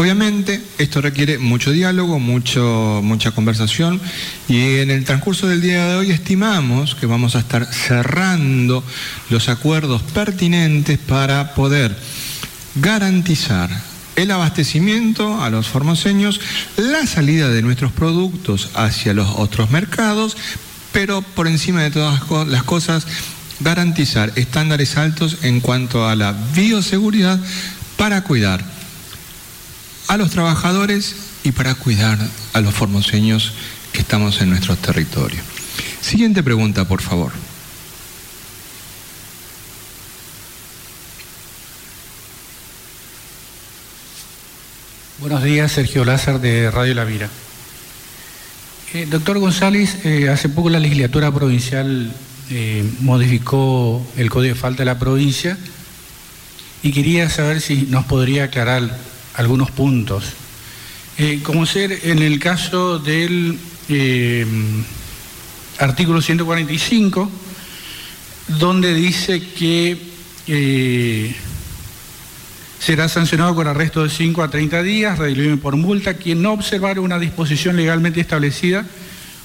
[0.00, 4.00] Obviamente esto requiere mucho diálogo, mucho, mucha conversación
[4.48, 8.82] y en el transcurso del día de hoy estimamos que vamos a estar cerrando
[9.28, 11.94] los acuerdos pertinentes para poder
[12.76, 13.68] garantizar
[14.16, 16.40] el abastecimiento a los formoseños,
[16.78, 20.34] la salida de nuestros productos hacia los otros mercados,
[20.92, 23.06] pero por encima de todas las cosas,
[23.60, 27.38] garantizar estándares altos en cuanto a la bioseguridad
[27.98, 28.79] para cuidar
[30.10, 32.18] a los trabajadores y para cuidar
[32.52, 33.52] a los formoseños
[33.92, 35.40] que estamos en nuestro territorio.
[36.00, 37.30] Siguiente pregunta, por favor.
[45.20, 47.28] Buenos días, Sergio Lázar de Radio La Vira.
[48.92, 52.12] Eh, doctor González, eh, hace poco la legislatura provincial
[52.50, 55.56] eh, modificó el código de falta de la provincia
[56.82, 59.09] y quería saber si nos podría aclarar
[59.40, 60.24] algunos puntos.
[61.42, 63.58] como ser en el caso del
[65.78, 67.30] artículo 145,
[68.58, 69.98] donde dice que
[72.78, 77.00] será sancionado con arresto de 5 a 30 días, reducible por multa, quien no observara
[77.00, 78.86] una disposición legalmente establecida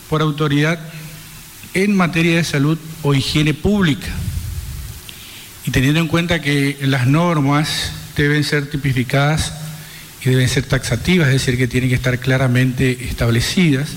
[0.10, 0.79] por autoridad
[1.73, 4.08] en materia de salud o higiene pública.
[5.65, 9.53] Y teniendo en cuenta que las normas deben ser tipificadas
[10.25, 13.89] y deben ser taxativas, es decir, que tienen que estar claramente establecidas,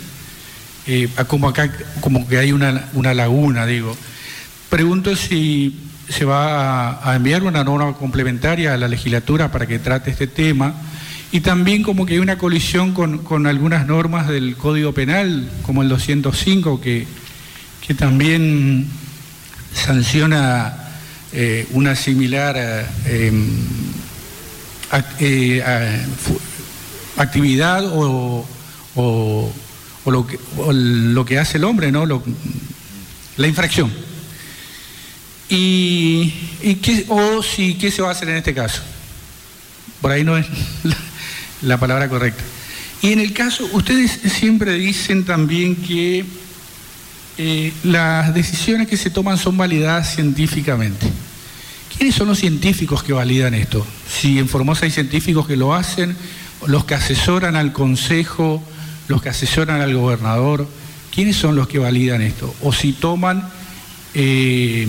[0.87, 3.97] eh, como acá, como que hay una, una laguna, digo.
[4.69, 5.75] Pregunto si
[6.09, 10.75] se va a, enviar una norma complementaria a la legislatura para que trate este tema
[11.33, 15.88] y también como que hay una colisión con, algunas normas del Código Penal, como el
[15.88, 17.07] 205, que,
[17.87, 18.87] que también
[19.75, 20.75] sanciona
[21.33, 22.57] eh, una similar
[23.07, 23.31] eh,
[25.20, 26.07] eh,
[27.16, 28.46] actividad o,
[30.07, 30.38] lo que,
[30.72, 32.07] lo, que, hace el hombre, ¿no?
[33.37, 33.92] la infracción.
[35.48, 36.31] ¿Y,
[36.83, 38.83] qué, o si, qué se va a hacer en este caso?
[40.01, 40.46] Por ahí no es
[41.62, 42.42] la, palabra correcta.
[43.03, 46.24] Y en el caso, ustedes siempre dicen también que
[47.38, 51.07] eh, las decisiones que se toman son validadas científicamente.
[51.99, 53.85] ¿Quiénes son los científicos que validan esto?
[54.09, 56.17] Si en Formosa hay científicos que lo hacen,
[56.65, 58.63] los que asesoran al Consejo,
[59.09, 60.69] los que asesoran al gobernador,
[61.13, 62.55] ¿quiénes son los que validan esto?
[62.63, 63.49] O si toman
[64.15, 64.87] eh,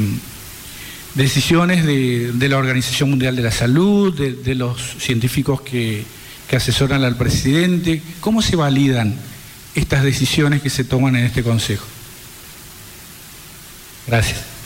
[1.16, 6.06] decisiones de, la Organización Mundial de la Salud, de, los científicos que,
[6.52, 8.04] asesoran al presidente.
[8.20, 9.16] ¿Cómo se validan
[9.74, 11.88] estas decisiones que se toman en este Consejo?
[14.06, 14.59] Gracias.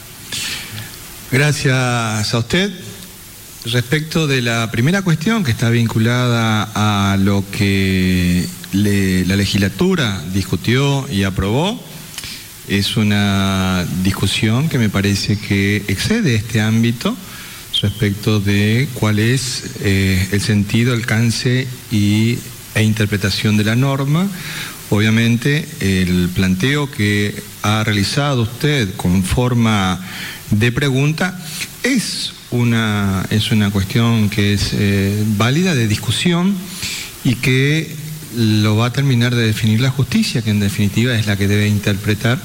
[1.33, 2.71] Gracias a usted.
[3.65, 11.23] Respecto de la primera cuestión que está vinculada a lo que la legislatura discutió y
[11.23, 11.83] aprobó,
[12.67, 17.17] es una discusión que me parece que excede este ámbito
[17.81, 22.37] respecto de cuál es eh, el sentido, alcance y,
[22.75, 24.27] e interpretación de la norma.
[24.91, 29.99] Obviamente el planteo que ha realizado usted con forma
[30.59, 31.37] de pregunta
[31.83, 36.55] es una, es una cuestión que es eh, válida de discusión
[37.23, 37.95] y que
[38.35, 41.67] lo va a terminar de definir la justicia, que en definitiva es la que debe
[41.67, 42.39] interpretar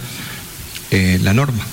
[0.90, 1.64] eh, la norma.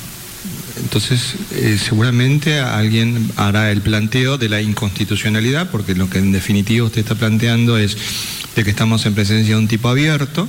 [0.81, 6.85] Entonces, eh, seguramente alguien hará el planteo de la inconstitucionalidad, porque lo que en definitiva
[6.85, 7.97] usted está planteando es
[8.55, 10.47] de que estamos en presencia de un tipo abierto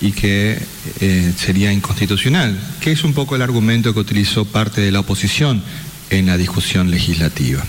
[0.00, 0.58] y que
[1.00, 5.62] eh, sería inconstitucional, que es un poco el argumento que utilizó parte de la oposición
[6.10, 7.64] en la discusión legislativa.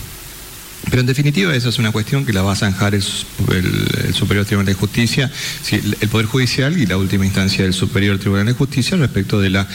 [0.90, 4.66] Pero en definitiva esa es una cuestión que la va a zanjar el, Superior Tribunal
[4.66, 5.30] de Justicia,
[5.70, 9.66] el Poder Judicial y la última instancia del Superior Tribunal de Justicia respecto de la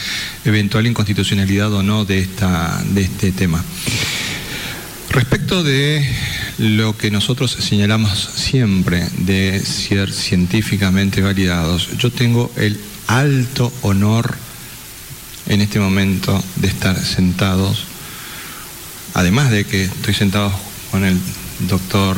[0.43, 3.64] eventual inconstitucionalidad o no de, esta, de este tema.
[5.14, 6.03] Respecto de
[6.57, 14.36] lo que nosotros señalamos siempre de ser científicamente validados, yo tengo el alto honor
[15.45, 17.84] en este momento de estar sentados,
[19.14, 20.51] además de que estoy sentado
[20.89, 21.20] con el
[21.70, 22.18] doctor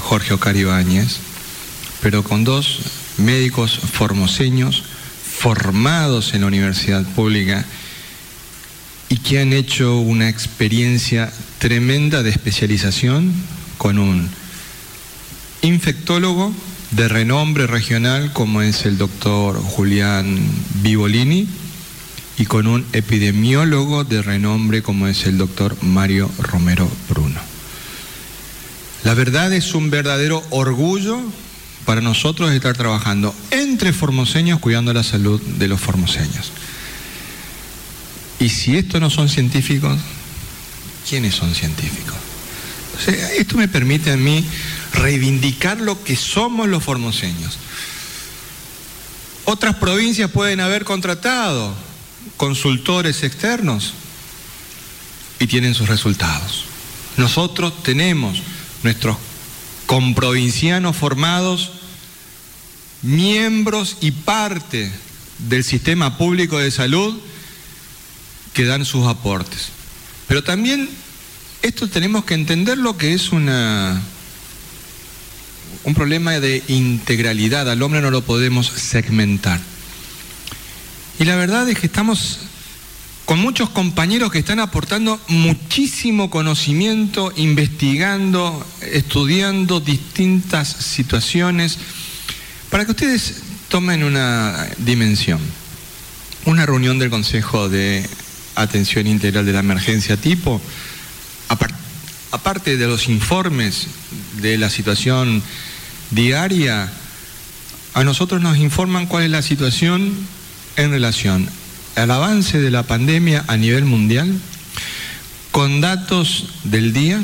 [0.00, 1.18] Jorge Ocaribáñez,
[2.02, 2.80] pero con dos
[3.16, 4.82] médicos formoseños
[5.38, 7.64] formados en la universidad pública
[9.08, 13.32] y que han hecho una experiencia tremenda de especialización
[13.78, 14.28] con un
[15.62, 16.52] infectólogo
[16.90, 20.38] de renombre regional como es el doctor Julián
[20.82, 21.46] Vivolini
[22.38, 27.40] y con un epidemiólogo de renombre como es el doctor Mario Romero Bruno.
[29.04, 31.20] La verdad es un verdadero orgullo
[31.84, 36.52] para nosotros estar trabajando entre formoseños cuidando la salud de los formoseños.
[38.40, 39.98] Y si estos no son científicos,
[41.08, 42.16] ¿quiénes son científicos?
[43.38, 44.44] esto me permite a mí
[44.92, 47.56] reivindicar lo que somos los formoseños.
[49.44, 51.74] Otras provincias pueden haber contratado
[52.36, 53.94] consultores externos
[55.38, 56.64] y tienen sus resultados.
[57.16, 58.42] Nosotros tenemos
[58.82, 59.16] nuestros
[59.86, 61.72] comprovincianos formados,
[63.02, 64.92] miembros y parte
[65.38, 67.18] del sistema público de salud
[68.58, 69.68] que dan sus aportes.
[70.26, 70.88] Pero también
[71.62, 74.02] esto tenemos que entender lo que es una,
[75.84, 77.70] un problema de integralidad.
[77.70, 79.60] Al hombre no lo podemos segmentar.
[81.20, 82.40] Y la verdad es que estamos
[83.26, 91.78] con muchos compañeros que están aportando muchísimo conocimiento, investigando, estudiando distintas situaciones,
[92.70, 93.36] para que ustedes
[93.68, 95.38] tomen una dimensión.
[96.44, 98.04] Una reunión del Consejo de
[98.60, 100.60] Atención Integral de la Emergencia tipo,
[102.30, 103.86] aparte de los informes
[104.40, 105.42] de la situación
[106.10, 106.90] diaria,
[107.94, 110.14] a nosotros nos informan cuál es la situación
[110.76, 111.48] en relación
[111.96, 114.32] al avance de la pandemia a nivel mundial,
[115.50, 117.20] con datos del día,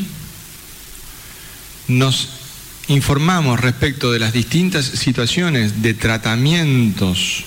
[1.86, 2.28] nos
[2.88, 7.44] informamos respecto de las distintas situaciones de tratamientos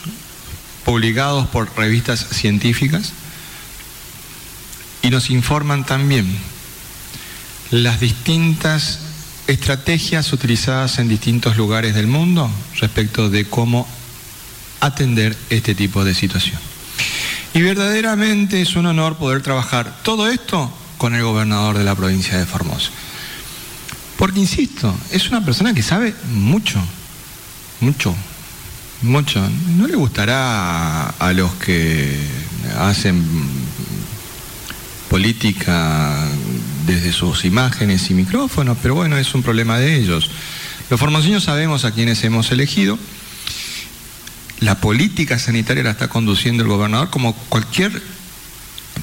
[0.86, 3.12] publicados por revistas científicas
[5.08, 6.28] y nos informan también
[7.72, 9.00] las distintas
[9.48, 12.52] estrategias utilizadas en distintos lugares del mundo
[12.82, 13.88] respecto de cómo
[14.82, 16.60] atender este tipo de situación.
[17.54, 22.38] Y verdaderamente es un honor poder trabajar todo esto con el gobernador de la provincia
[22.38, 22.90] de Formosa.
[24.18, 26.82] Porque, insisto, es una persona que sabe mucho,
[27.80, 28.14] mucho,
[29.04, 29.42] mucho.
[29.78, 32.20] No le gustará a los que
[32.78, 33.24] hacen
[35.10, 36.28] política
[36.86, 40.30] desde sus imágenes y micrófonos, pero bueno, es un problema de ellos.
[40.90, 42.98] Los formoseños sabemos a quienes hemos elegido.
[44.60, 48.02] La política sanitaria la está conduciendo el gobernador como cualquier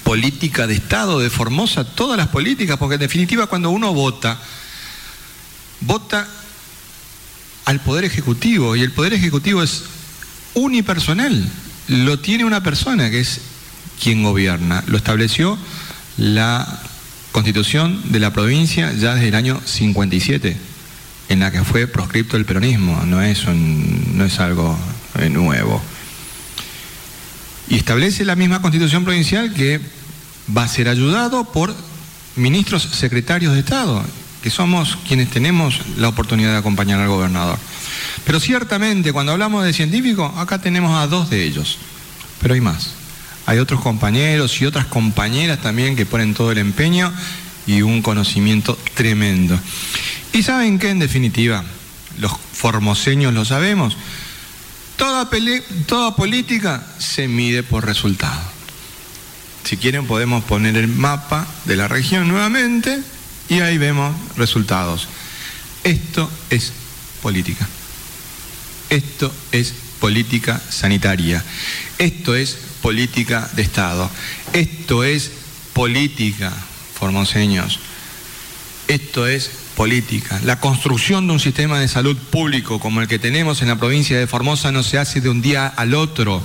[0.03, 4.39] política de Estado de Formosa, todas las políticas, porque en definitiva cuando uno vota,
[5.81, 6.27] vota
[7.65, 9.85] al Poder Ejecutivo y el Poder Ejecutivo es
[10.55, 11.49] unipersonal,
[11.89, 13.41] lo tiene una persona que es
[14.03, 15.59] quien gobierna, lo estableció
[16.17, 16.81] la
[17.33, 20.57] constitución de la provincia ya desde el año 57,
[21.29, 24.79] en la que fue proscripto el peronismo, no es, no es algo
[25.31, 25.83] nuevo.
[27.69, 29.81] Y establece la misma constitución provincial que
[30.57, 31.75] va a ser ayudado por
[32.37, 34.05] ministros secretarios de Estado,
[34.43, 37.59] que somos quienes tenemos la oportunidad de acompañar al gobernador.
[38.25, 41.79] Pero ciertamente, cuando hablamos de científicos, acá tenemos a dos de ellos,
[42.41, 42.91] pero hay más.
[43.47, 47.13] Hay otros compañeros y otras compañeras también que ponen todo el empeño
[47.67, 49.59] y un conocimiento tremendo.
[50.33, 51.65] Y saben que en definitiva,
[52.19, 53.97] los formoseños lo sabemos,
[54.97, 55.29] Toda,
[55.87, 58.41] toda política se mide por resultado.
[59.65, 63.03] Si quieren podemos poner el mapa de la región nuevamente
[63.49, 65.09] y ahí vemos resultados.
[65.83, 66.73] Esto es
[67.23, 67.67] política.
[68.91, 71.43] Esto es política sanitaria.
[71.99, 74.11] Esto es política de Estado.
[74.53, 75.33] Esto es
[75.73, 76.53] política,
[76.93, 77.81] formoseños.
[78.89, 80.39] Esto es política.
[80.45, 84.19] La construcción de un sistema de salud público como el que tenemos en la provincia
[84.19, 86.43] de Formosa no se hace de un día al otro.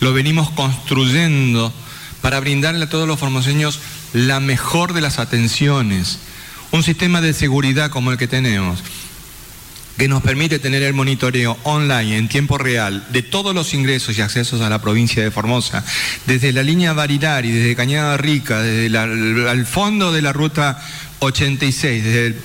[0.00, 1.72] Lo venimos construyendo
[2.20, 3.80] para brindarle a todos los formoseños
[4.12, 6.18] la mejor de las atenciones.
[6.70, 8.84] Un sistema de seguridad como el que tenemos,
[9.96, 14.22] que nos permite tener el monitoreo online en tiempo real de todos los ingresos y
[14.22, 15.84] accesos a la provincia de Formosa,
[16.26, 20.82] desde la línea Barilari, desde Cañada Rica, desde el fondo de la ruta
[21.20, 22.36] 86, desde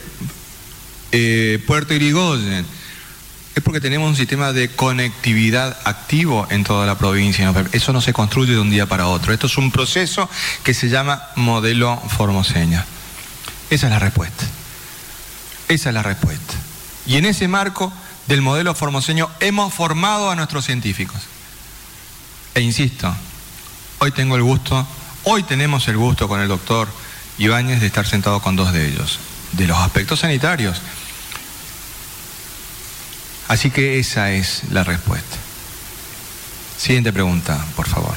[1.11, 2.65] eh, Puerto Irigoyen,
[3.55, 7.51] es porque tenemos un sistema de conectividad activo en toda la provincia.
[7.71, 9.33] Eso no se construye de un día para otro.
[9.33, 10.29] Esto es un proceso
[10.63, 12.85] que se llama modelo formoseña.
[13.71, 14.45] Esa es la respuesta.
[15.69, 16.53] Esa es la respuesta.
[17.07, 17.91] Y en ese marco
[18.27, 21.21] del modelo formoseño hemos formado a nuestros científicos.
[22.53, 23.15] E insisto,
[23.99, 24.85] hoy tengo el gusto,
[25.23, 26.89] hoy tenemos el gusto con el doctor
[27.37, 29.19] Ibáñez de estar sentado con dos de ellos,
[29.53, 30.81] de los aspectos sanitarios.
[33.47, 35.37] Así que esa es la respuesta.
[36.77, 38.15] Siguiente pregunta, por favor.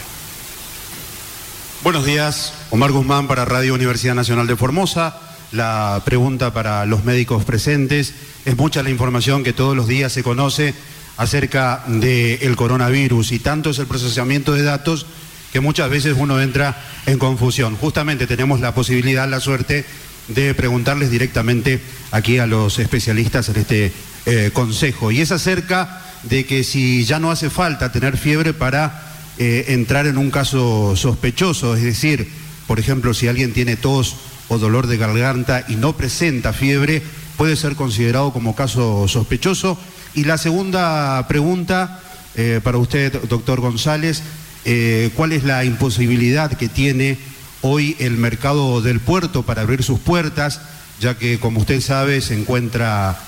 [1.85, 5.30] Buenos días, Omar Guzmán para Radio Universidad Nacional de Formosa.
[5.53, 8.15] La pregunta para los médicos presentes.
[8.45, 10.75] Es mucha la información que todos los días se conoce
[11.17, 15.07] acerca del coronavirus y tanto es el procesamiento de datos
[15.53, 17.77] que muchas veces uno entra en confusión.
[17.77, 19.85] Justamente tenemos la posibilidad, la suerte
[20.29, 21.81] de preguntarles directamente
[22.13, 23.93] aquí a los especialistas en este
[24.27, 25.11] eh, consejo.
[25.11, 29.03] Y es acerca de que si ya no hace falta tener fiebre para
[29.39, 32.31] eh, entrar en un caso sospechoso, es decir,
[32.69, 34.17] por ejemplo, si alguien tiene tos
[34.51, 37.03] o dolor de garganta y no presenta fiebre,
[37.39, 39.79] puede ser considerado como caso sospechoso.
[40.13, 42.01] Y la segunda pregunta
[42.35, 44.23] eh, para usted, doctor González,
[44.67, 47.17] eh, ¿cuál es la imposibilidad que tiene
[47.63, 50.61] hoy el mercado del puerto para abrir sus puertas,
[51.01, 53.19] ya que, como usted sabe, se encuentra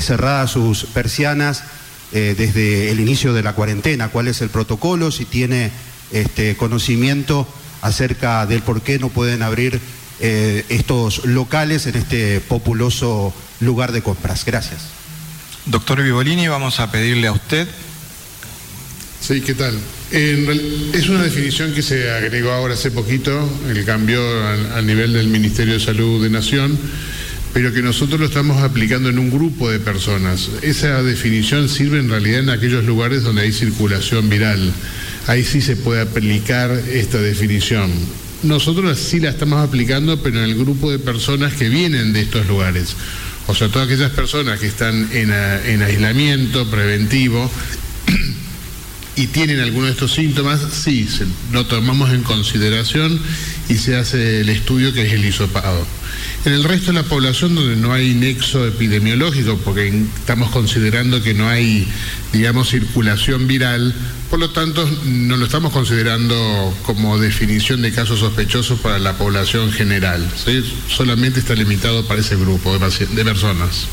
[0.00, 1.64] cerradas sus persianas
[2.12, 5.72] eh, desde el inicio de la cuarentena, cuál es el protocolo, si tiene
[6.12, 7.48] este, conocimiento
[7.82, 9.80] acerca del por qué no pueden abrir
[10.20, 14.44] eh, estos locales en este populoso lugar de compras.
[14.44, 14.82] Gracias.
[15.66, 17.66] Doctor Vivolini, vamos a pedirle a usted.
[19.20, 19.76] Sí, ¿qué tal?
[20.12, 24.20] es una definición que se agregó ahora hace poquito, el cambio
[24.76, 26.78] a nivel del Ministerio de Salud de Nación
[27.56, 30.50] pero que nosotros lo estamos aplicando en un grupo de personas.
[30.60, 34.74] Esa definición sirve en realidad en aquellos lugares donde hay circulación viral.
[35.26, 37.90] Ahí sí se puede aplicar esta definición.
[38.46, 42.46] Nosotros sí la estamos aplicando, pero en el grupo de personas que vienen de estos
[42.46, 42.94] lugares.
[43.48, 47.50] O sea, todas aquellas personas que están en, en aislamiento preventivo
[49.16, 51.08] y tienen alguno de estos síntomas, sí,
[51.50, 53.18] lo tomamos en consideración
[53.68, 55.86] y se hace el estudio que es el hisopado.
[56.44, 59.88] En el resto de la población donde no hay nexo epidemiológico, porque
[60.18, 61.88] estamos considerando que no hay,
[62.32, 63.94] digamos, circulación viral,
[64.30, 69.72] por lo tanto no lo estamos considerando como definición de casos sospechosos para la población
[69.72, 70.26] general.
[70.88, 73.86] Solamente está limitado para ese grupo de, personas.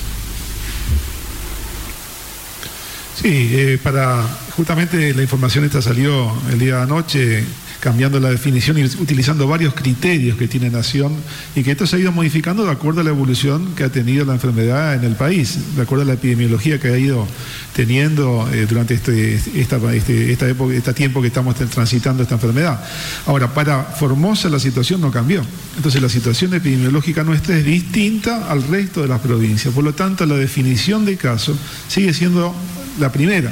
[3.21, 4.23] Sí, eh, para
[4.55, 7.45] justamente la información esta salió el día de anoche
[7.79, 11.13] cambiando la definición y utilizando varios criterios que tiene Nación
[11.55, 14.25] y que esto se ha ido modificando de acuerdo a la evolución que ha tenido
[14.25, 17.27] la enfermedad en el país, de acuerdo a la epidemiología que ha ido
[17.75, 22.83] teniendo eh, durante este, esta, este, esta época, este tiempo que estamos transitando esta enfermedad.
[23.25, 25.43] Ahora, para Formosa la situación no cambió.
[25.75, 29.73] Entonces la situación epidemiológica nuestra es distinta al resto de las provincias.
[29.73, 31.57] Por lo tanto, la definición de caso
[31.87, 32.55] sigue siendo
[32.99, 33.51] la primera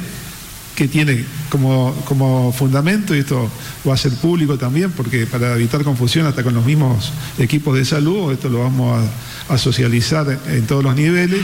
[0.74, 3.50] que tiene como, como, fundamento, y esto
[3.86, 7.84] va a ser público también, porque para evitar confusión hasta con los mismos equipos de
[7.84, 9.04] salud, esto lo vamos
[9.48, 11.40] a, socializar en todos los niveles,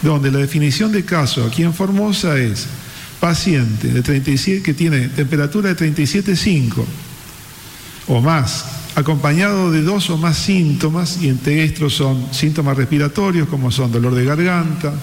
[0.00, 2.66] donde la definición de caso aquí en Formosa es
[3.20, 6.84] paciente de 37, que tiene temperatura de 37,5
[8.08, 8.64] o más,
[8.94, 14.14] acompañado de dos o más síntomas, y entre estos son síntomas respiratorios como son dolor
[14.14, 14.94] de garganta,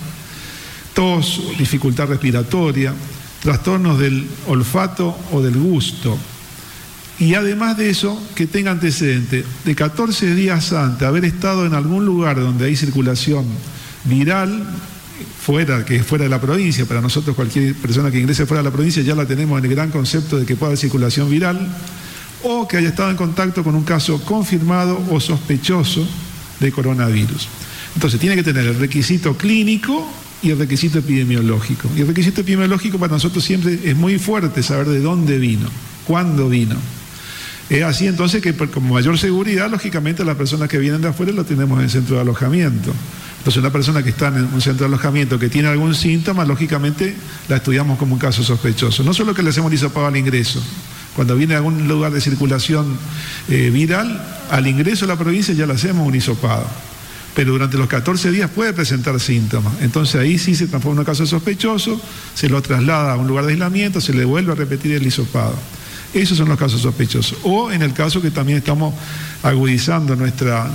[0.95, 2.91] tos, dificultad respiratoria,
[3.41, 6.17] trastornos del olfato o del gusto.
[7.19, 12.05] Y además de eso, que tenga antecedente de 14 días antes haber estado en algún
[12.05, 13.45] lugar donde hay circulación
[14.03, 14.63] viral,
[15.41, 18.73] fuera, que fuera de la provincia, para nosotros cualquier persona que ingrese fuera de la
[18.73, 21.67] provincia ya la tenemos en el gran concepto de que pueda haber circulación viral,
[22.43, 26.07] o que haya estado en contacto con un caso confirmado o sospechoso
[26.59, 27.47] de coronavirus.
[27.95, 30.07] Entonces tiene que tener el requisito clínico
[30.41, 31.89] y el requisito epidemiológico.
[31.95, 35.69] Y el requisito epidemiológico para nosotros siempre es muy fuerte saber de dónde vino,
[36.05, 36.75] cuándo vino.
[37.69, 41.43] Es así entonces que con mayor seguridad, lógicamente, las personas que vienen de afuera lo
[41.43, 42.93] tenemos en el centro de alojamiento.
[43.39, 47.15] Entonces, una persona que está en un centro de alojamiento que tiene algún síntoma, lógicamente
[47.49, 49.03] la estudiamos como un caso sospechoso.
[49.03, 50.61] No solo que le hacemos hisopado al ingreso,
[51.13, 52.97] cuando viene a algún lugar de circulación
[53.49, 56.67] eh, viral, al ingreso a la provincia ya le hacemos un hisopado
[57.37, 59.71] pero durante los 14 días puede presentar síntomas.
[59.81, 62.01] Entonces ahí sí se transforma en un caso sospechoso,
[62.33, 65.53] se lo traslada a un lugar de aislamiento, se le vuelve a repetir el hisopado.
[66.15, 67.37] Esos son los casos sospechosos.
[67.43, 68.91] O en el caso que también estamos
[69.43, 70.67] agudizando nuestra,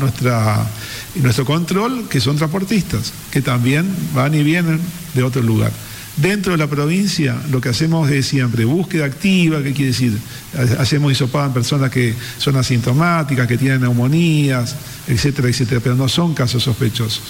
[1.17, 3.85] nuestro control, que son transportistas, que también
[4.15, 4.79] van y vienen
[5.15, 5.73] de otro lugar.
[6.17, 10.19] Dentro de la provincia lo que hacemos es siempre búsqueda activa, ¿qué quiere decir?
[10.79, 14.77] Hacemos hisopado en personas que son asintomáticas, que tienen neumonías,
[15.09, 17.23] etcétera, etcétera, pero no son casos sospechosos.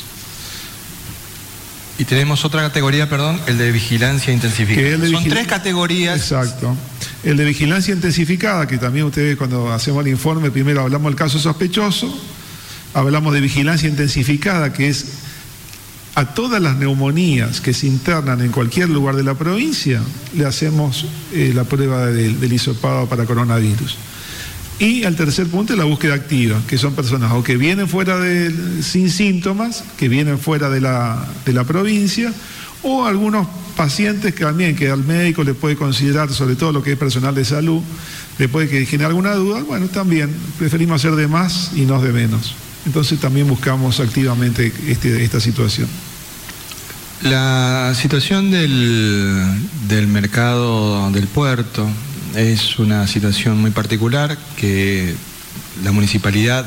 [1.99, 5.07] Y tenemos otra categoría, perdón, el de vigilancia intensificada.
[5.09, 6.17] Son tres categorías.
[6.17, 6.77] Exacto.
[7.23, 11.39] El de vigilancia intensificada, que también ustedes cuando hacemos el informe, primero hablamos del caso
[11.39, 12.13] sospechoso,
[12.95, 15.22] hablamos de vigilancia intensificada, que es
[16.15, 20.03] a todas las neumonías que se internan en cualquier lugar de la provincia,
[20.37, 23.97] le hacemos eh, la prueba del, hisopado para coronavirus.
[24.79, 28.19] Y al tercer punto es la búsqueda activa, que son personas o que vienen fuera
[28.19, 32.33] de, sin síntomas, que vienen fuera de la, de la provincia,
[32.83, 33.47] o algunos
[33.77, 37.35] pacientes que también que al médico le puede considerar, sobre todo lo que es personal
[37.35, 37.81] de salud,
[38.39, 42.13] le puede que generar alguna duda, bueno, también preferimos hacer de más y no de
[42.13, 42.55] menos.
[42.87, 45.89] Entonces también buscamos activamente este, esta situación.
[47.23, 49.47] La situación del,
[49.89, 51.89] del mercado del puerto,
[52.35, 55.15] es una situación muy particular que
[55.85, 56.67] la municipalidad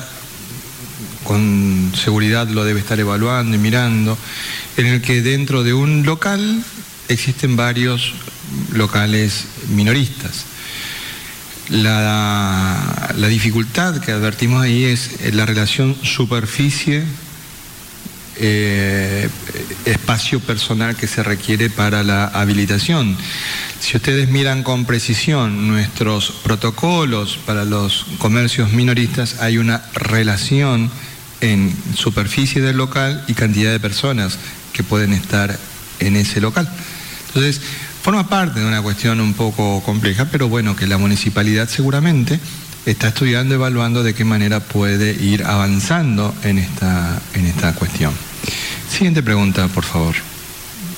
[1.23, 4.17] con seguridad lo debe estar evaluando y mirando,
[4.77, 6.63] en el que dentro de un local
[7.07, 8.13] existen varios
[8.73, 10.45] locales minoristas.
[11.69, 17.03] La, dificultad que advertimos ahí es la relación superficie
[18.37, 19.29] eh,
[19.85, 23.15] espacio personal que se requiere para la habilitación.
[23.79, 30.91] Si ustedes miran con precisión nuestros protocolos para los comercios minoristas, hay una relación
[31.39, 34.37] en superficie del local y cantidad de personas
[34.73, 35.57] que pueden estar
[35.99, 36.69] en ese local.
[37.27, 37.61] Entonces,
[38.05, 42.39] forma parte de una cuestión un poco compleja, pero bueno, que la municipalidad seguramente
[42.85, 48.13] está estudiando, evaluando de qué manera puede ir avanzando en esta, en esta cuestión.
[48.91, 50.13] Siguiente pregunta, por favor.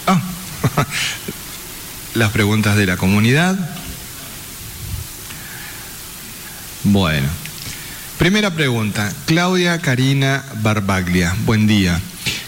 [0.05, 0.21] Ah,
[2.15, 3.57] las preguntas de la comunidad.
[6.83, 7.29] Bueno,
[8.17, 12.01] primera pregunta, Claudia Karina Barbaglia, buen día.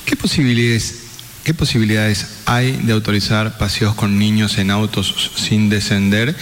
[0.03, 1.08] ¿Qué posibilidades,
[1.49, 6.35] ¿Qué posibilidades hay de autorizar paseos con niños en autos sin descender?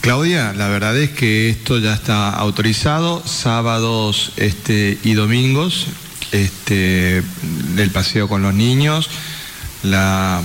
[0.00, 5.86] Claudia, la verdad es que esto ya está autorizado sábados este, y domingos,
[6.32, 7.22] este,
[7.76, 9.08] del paseo con los niños,
[9.84, 10.42] la,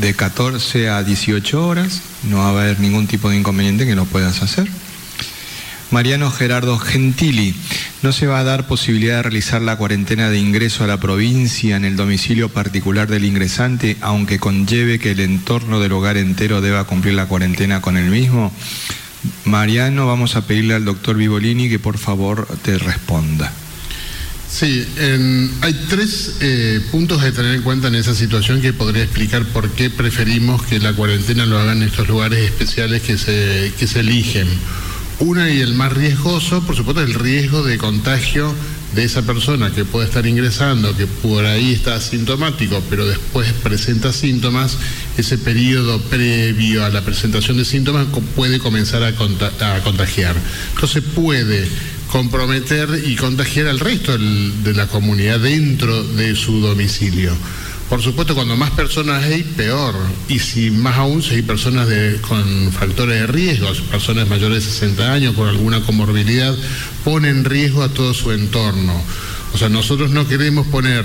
[0.00, 4.06] de 14 a 18 horas, no va a haber ningún tipo de inconveniente que lo
[4.06, 4.66] puedas hacer.
[5.90, 7.54] Mariano Gerardo Gentili,
[8.02, 11.76] ¿no se va a dar posibilidad de realizar la cuarentena de ingreso a la provincia
[11.76, 16.84] en el domicilio particular del ingresante, aunque conlleve que el entorno del hogar entero deba
[16.84, 18.52] cumplir la cuarentena con el mismo?
[19.44, 23.52] Mariano, vamos a pedirle al doctor Vivolini que por favor te responda.
[24.50, 24.86] Sí,
[25.60, 29.70] hay tres eh, puntos a tener en cuenta en esa situación que podría explicar por
[29.72, 34.00] qué preferimos que la cuarentena lo hagan en estos lugares especiales que se, que se
[34.00, 34.48] eligen.
[35.20, 38.54] Una y el más riesgoso, por supuesto, el riesgo de contagio
[38.94, 44.12] de esa persona que puede estar ingresando, que por ahí está asintomático, pero después presenta
[44.12, 44.78] síntomas,
[45.16, 48.06] ese periodo previo a la presentación de síntomas
[48.36, 49.12] puede comenzar a
[49.82, 50.36] contagiar.
[50.74, 51.68] Entonces puede
[52.12, 57.36] comprometer y contagiar al resto de la comunidad dentro de su domicilio.
[57.88, 59.94] Por supuesto, cuando más personas hay, peor.
[60.28, 61.88] Y si más aún, si hay personas
[62.20, 66.54] con factores de riesgo, personas mayores de 60 años con alguna comorbilidad,
[67.02, 69.02] pone en riesgo a todo su entorno.
[69.54, 71.04] O sea, nosotros no queremos poner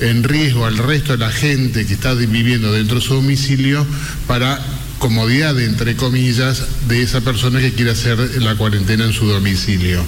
[0.00, 3.86] en riesgo al resto de la gente que está viviendo dentro de su domicilio
[4.26, 4.60] para
[4.98, 10.02] comodidad, entre comillas, de esa persona que quiere hacer la cuarentena en su domicilio.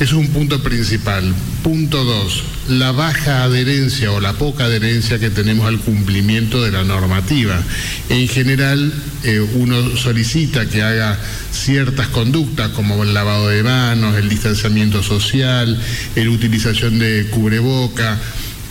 [0.00, 1.34] Eso es un punto principal.
[1.62, 6.84] Punto dos, la baja adherencia o la poca adherencia que tenemos al cumplimiento de la
[6.84, 7.62] normativa.
[8.08, 11.18] En general, eh, uno solicita que haga
[11.52, 15.80] ciertas conductas como el lavado de manos, el distanciamiento social,
[16.14, 18.20] la utilización de cubreboca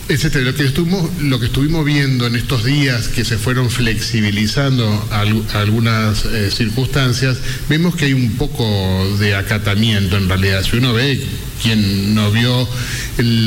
[0.08, 0.44] etcétera.
[0.44, 5.08] Lo que, estuvimos, lo que estuvimos viendo en estos días que se fueron flexibilizando
[5.54, 7.38] algunas eh, circunstancias,
[7.68, 10.62] vemos que hay un poco de acatamiento en realidad.
[10.62, 11.20] Si uno ve
[11.62, 12.68] quien no vio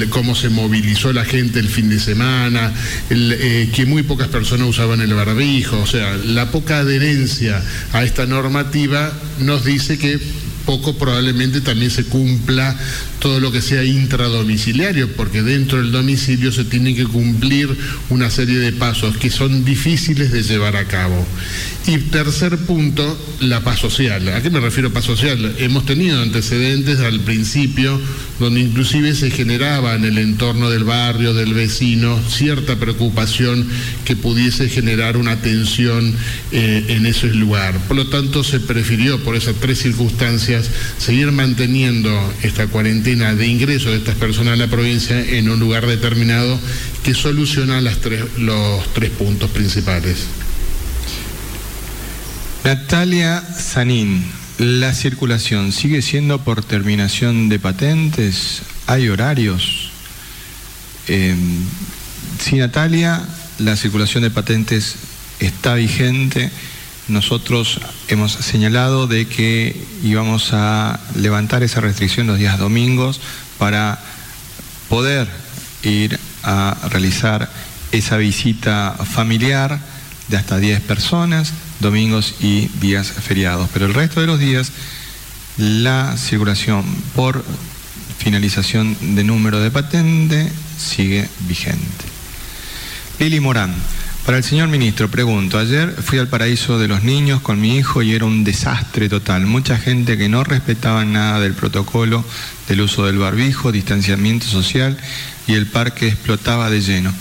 [0.09, 2.73] cómo se movilizó la gente el fin de semana,
[3.09, 7.61] eh, que muy pocas personas usaban el barbijo, o sea, la poca adherencia
[7.93, 10.19] a esta normativa nos dice que
[10.67, 12.77] poco probablemente también se cumpla
[13.19, 17.75] todo lo que sea intradomiciliario, porque dentro del domicilio se tienen que cumplir
[18.09, 21.25] una serie de pasos que son difíciles de llevar a cabo.
[21.87, 24.27] Y tercer punto, la paz social.
[24.27, 25.55] ¿A qué me refiero paz social?
[25.57, 27.99] Hemos tenido antecedentes al principio
[28.39, 33.67] donde inclusive se generaba en el entorno del barrio, del vecino, cierta preocupación
[34.05, 36.13] que pudiese generar una tensión
[36.51, 37.79] eh, en ese lugar.
[37.87, 40.56] Por lo tanto, se prefirió por esas tres circunstancias
[40.97, 45.85] seguir manteniendo esta cuarentena de ingreso de estas personas a la provincia en un lugar
[45.85, 46.59] determinado
[47.03, 50.27] que soluciona los tres puntos principales.
[52.63, 54.25] Natalia Sanín,
[54.57, 58.61] ¿la circulación sigue siendo por terminación de patentes?
[58.87, 59.91] ¿Hay horarios?
[61.07, 61.35] Eh,
[62.53, 63.21] Natalia,
[63.59, 64.95] la circulación de patentes
[65.39, 66.51] está vigente.
[67.07, 67.79] Nosotros
[68.09, 73.21] hemos señalado de que íbamos a levantar esa restricción los días domingos
[73.57, 73.99] para
[74.89, 75.27] poder
[75.83, 77.49] ir a realizar
[77.91, 79.79] esa visita familiar
[80.27, 83.69] de hasta 10 personas domingos y días feriados.
[83.73, 84.71] Pero el resto de los días,
[85.57, 86.83] la circulación
[87.15, 87.43] por
[88.17, 92.05] finalización de número de patente sigue vigente.
[93.19, 93.73] Lili Morán.
[94.27, 98.01] Para el señor ministro, pregunto, ayer fui al paraíso de los niños con mi hijo
[98.01, 99.45] y era un desastre total.
[99.45, 102.25] Mucha gente que no respetaba nada del protocolo,
[102.67, 104.97] del uso del barbijo, distanciamiento social
[105.47, 107.13] y el parque explotaba de lleno.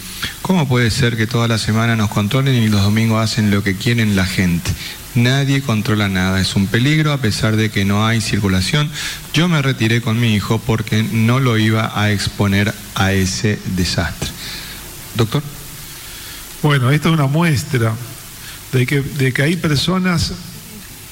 [0.43, 3.77] ¿Cómo puede ser que toda la semana nos controlen y los domingos hacen lo que
[3.77, 4.73] quieren la gente?
[5.15, 8.91] Nadie controla nada, es un peligro a pesar de que no hay circulación.
[9.33, 14.29] Yo me retiré con mi hijo porque no lo iba a exponer a ese desastre.
[15.15, 15.56] Doctor.
[16.63, 17.95] Bueno, esto es una muestra
[18.73, 20.33] de que, de que hay personas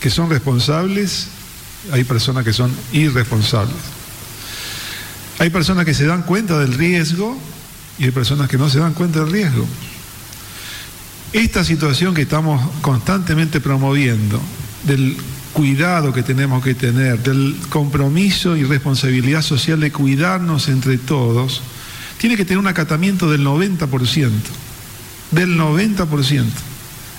[0.00, 1.28] que son responsables,
[1.92, 3.76] hay personas que son irresponsables.
[5.38, 7.38] Hay personas que se dan cuenta del riesgo
[7.98, 9.66] y hay personas que no se dan cuenta del riesgo.
[11.32, 14.40] Esta situación que estamos constantemente promoviendo,
[14.84, 15.16] del
[15.52, 21.62] cuidado que tenemos que tener, del compromiso y responsabilidad social de cuidarnos entre todos,
[22.18, 24.30] tiene que tener un acatamiento del 90%.
[25.30, 26.44] Del 90%.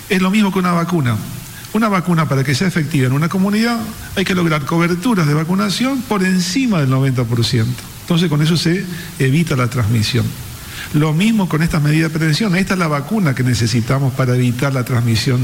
[0.09, 1.17] Es lo mismo que una vacuna.
[1.73, 3.77] Una vacuna para que sea efectiva en una comunidad
[4.15, 7.65] hay que lograr coberturas de vacunación por encima del 90%.
[8.01, 8.85] Entonces con eso se
[9.19, 10.25] evita la transmisión.
[10.93, 12.55] Lo mismo con estas medidas de prevención.
[12.55, 15.41] Esta es la vacuna que necesitamos para evitar la transmisión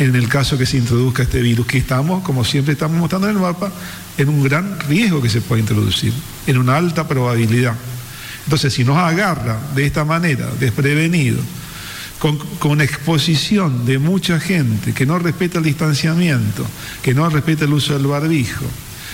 [0.00, 3.36] en el caso que se introduzca este virus, que estamos, como siempre estamos mostrando en
[3.36, 3.70] el mapa,
[4.16, 6.12] en un gran riesgo que se puede introducir,
[6.46, 7.74] en una alta probabilidad.
[8.44, 11.38] Entonces, si nos agarra de esta manera, desprevenido,
[12.20, 16.66] con, exposición de mucha gente que no respeta el distanciamiento,
[17.02, 18.66] que no respeta el uso del barbijo,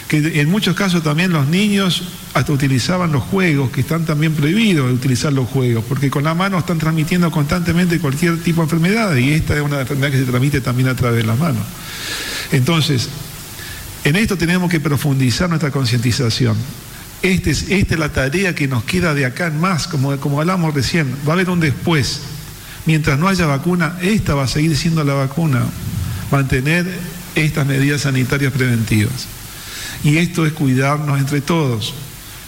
[0.08, 2.02] que en muchos casos también los niños
[2.34, 6.58] hasta utilizaban los juegos, que están también prohibidos utilizar los juegos, porque con la mano
[6.58, 10.60] están transmitiendo constantemente cualquier tipo de enfermedad y esta es una enfermedad que se transmite
[10.60, 11.62] también a través de las manos.
[12.50, 13.08] Entonces,
[14.02, 16.56] en esto tenemos que profundizar nuestra concientización.
[17.22, 20.40] Este es, esta es la tarea que nos queda de acá en más, como, como
[20.40, 22.20] hablamos recién, va a haber un después.
[22.86, 25.62] Mientras no haya vacuna, esta va a seguir siendo la vacuna,
[26.30, 26.86] mantener
[27.34, 29.26] estas medidas sanitarias preventivas.
[30.04, 31.94] Y esto es cuidarnos entre todos.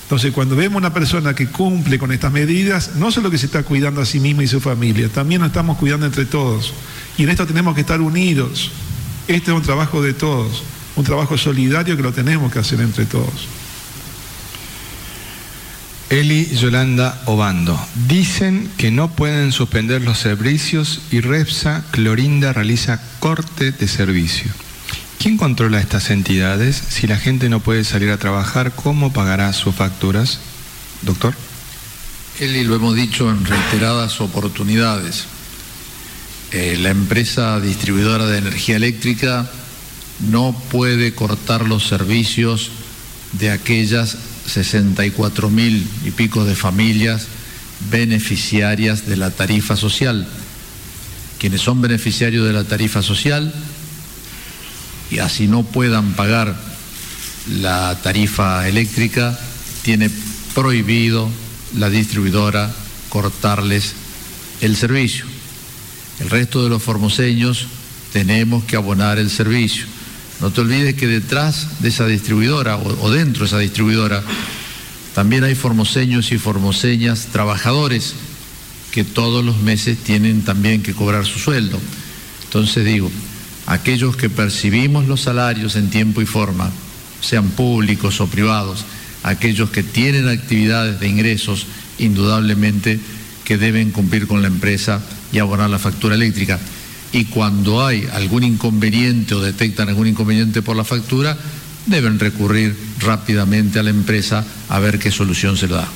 [0.05, 3.63] Entonces, cuando vemos una persona que cumple con estas medidas, no solo que se está
[3.65, 6.73] cuidando a sí misma y su familia, también nos estamos cuidando entre todos.
[7.19, 8.71] Y en esto tenemos que estar unidos.
[9.27, 10.63] Este es un trabajo de todos,
[10.97, 13.49] un trabajo solidario que lo tenemos que hacer entre todos.
[16.11, 17.79] Eli Yolanda Obando.
[18.09, 24.51] Dicen que no pueden suspender los servicios y Repsa Clorinda realiza corte de servicio.
[25.19, 26.83] ¿Quién controla estas entidades?
[26.89, 30.39] Si la gente no puede salir a trabajar, ¿cómo pagará sus facturas?
[31.03, 31.35] Doctor.
[32.41, 35.27] Eli, lo hemos dicho en reiteradas oportunidades.
[36.53, 39.51] Eh, la empresa distribuidora de energía eléctrica
[40.31, 42.71] no puede cortar los servicios
[43.33, 44.17] de aquellas
[44.49, 47.27] 64 mil y pico de familias
[47.91, 50.27] beneficiarias de la tarifa social.
[51.39, 53.53] Quienes son beneficiarios de la tarifa social
[55.11, 56.57] y así no puedan pagar
[57.61, 59.39] la tarifa eléctrica,
[59.83, 60.11] tiene
[60.55, 61.31] prohibido
[61.77, 62.71] la distribuidora
[63.09, 63.95] cortarles
[64.61, 65.25] el servicio.
[66.21, 67.67] El resto de los formoseños
[68.13, 69.87] tenemos que abonar el servicio.
[70.41, 74.23] No te olvides que detrás de esa distribuidora o, dentro de esa distribuidora
[75.15, 78.15] también hay formoseños y formoseñas trabajadores
[78.93, 81.81] que todos los meses tienen también que cobrar su sueldo.
[82.45, 83.11] Entonces digo,
[83.67, 86.71] aquellos que percibimos los salarios en tiempo y forma,
[87.21, 88.85] sean públicos o privados,
[89.25, 91.67] aquellos que tienen actividades de ingresos,
[91.99, 93.01] indudablemente
[93.45, 96.61] que deben cumplir con la empresa y abonar la factura eléctrica
[97.13, 101.37] y cuando hay algún inconveniente o detectan algún inconveniente por la factura,
[101.87, 105.89] deben recurrir rápidamente a la empresa a ver qué solución se le da.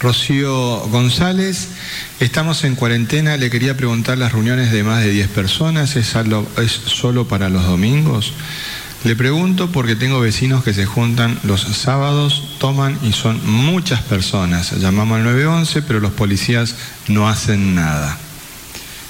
[0.00, 1.68] Rocío González,
[2.20, 6.72] estamos en cuarentena, le quería preguntar las reuniones de más de 10 personas, ¿es, ¿es
[6.72, 8.32] solo para los domingos?
[9.08, 14.72] Le pregunto porque tengo vecinos que se juntan los sábados, toman y son muchas personas.
[14.72, 16.74] Llamamos al 911, pero los policías
[17.08, 18.18] no hacen nada.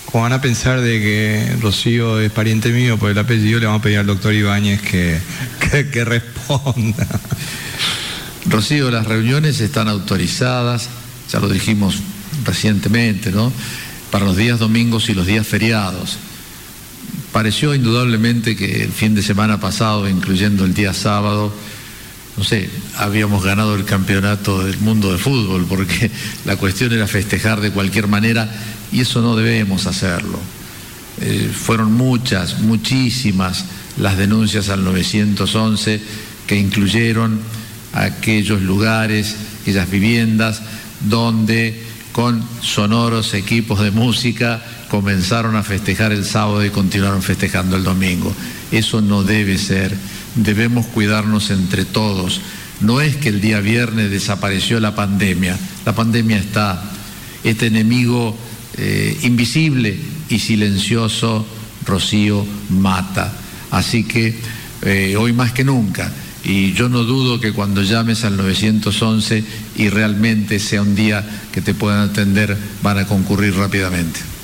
[0.05, 3.80] Como van a pensar de que Rocío es pariente mío por el apellido, le vamos
[3.80, 5.20] a pedir al doctor Ibáñez que,
[5.90, 7.09] que responda.
[8.46, 10.90] Rocío, las reuniones están autorizadas,
[11.28, 11.96] ya lo dijimos
[12.44, 13.53] recientemente, ¿no?
[14.12, 16.18] Para los días domingos y los días feriados
[17.33, 21.53] pareció indudablemente que el fin de semana pasado, incluyendo el día sábado,
[22.37, 26.11] no sé, habíamos ganado el campeonato del mundo de fútbol, porque
[26.45, 28.49] la cuestión era festejar de cualquier manera
[28.93, 30.39] y eso no debemos hacerlo.
[31.20, 33.64] Eh, fueron muchas, muchísimas
[33.99, 36.01] las denuncias al 911
[36.47, 37.41] que incluyeron
[37.93, 40.62] aquellos lugares, aquellas viviendas
[41.09, 47.84] donde con sonoros equipos de música comenzaron a festejar el sábado y continuaron festejando el
[47.84, 48.34] domingo.
[48.70, 49.95] Eso no debe ser.
[50.34, 52.41] Debemos cuidarnos entre todos.
[52.80, 55.59] No es que el día viernes desapareció la pandemia.
[55.84, 56.82] La pandemia está.
[57.45, 58.36] Este enemigo
[58.76, 61.47] eh, invisible y silencioso,
[61.84, 63.32] Rocío, mata.
[63.70, 64.39] Así que
[64.82, 66.12] eh, hoy más que nunca.
[66.45, 69.45] Y yo no dudo que cuando llames al 911
[69.76, 74.38] y realmente sea un día que te puedan atender, van a concurrir rápidamente.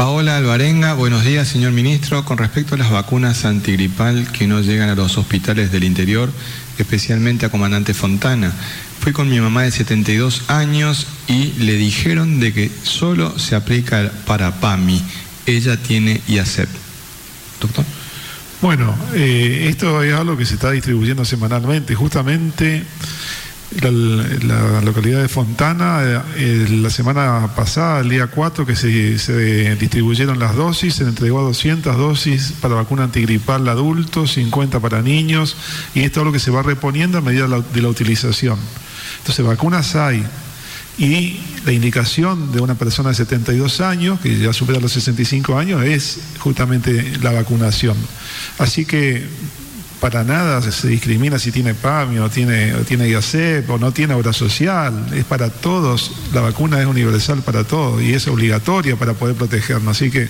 [0.00, 2.24] Paola Alvarenga, buenos días, señor ministro.
[2.24, 6.32] Con respecto a las vacunas antigripal que no llegan a los hospitales del interior,
[6.78, 8.50] especialmente a Comandante Fontana,
[8.98, 14.10] fui con mi mamá de 72 años y le dijeron de que solo se aplica
[14.24, 15.02] para PAMI.
[15.44, 16.70] Ella tiene IACEP.
[17.60, 17.84] Doctor.
[18.62, 21.94] Bueno, eh, esto es algo que se está distribuyendo semanalmente.
[21.94, 22.84] Justamente
[23.78, 28.88] la, localidad de Fontana, eh, la semana pasada, el día 4, que se,
[29.76, 35.56] distribuyeron las dosis, se entregó 200 dosis para vacuna antigripal adultos, 50 para niños,
[35.94, 38.58] y esto es lo que se va reponiendo a medida de la, utilización.
[39.18, 40.24] Entonces, vacunas hay,
[40.98, 45.82] y la indicación de una persona de 72 años, que ya supera los 65 años,
[45.84, 47.96] es justamente la vacunación.
[48.58, 49.26] Así que
[50.00, 54.14] para nada se discrimina si tiene PAMI o tiene, o tiene IACEP o no tiene
[54.14, 55.06] obra social.
[55.14, 59.96] Es para todos, la vacuna es universal para todos y es obligatoria para poder protegernos.
[59.96, 60.28] Así que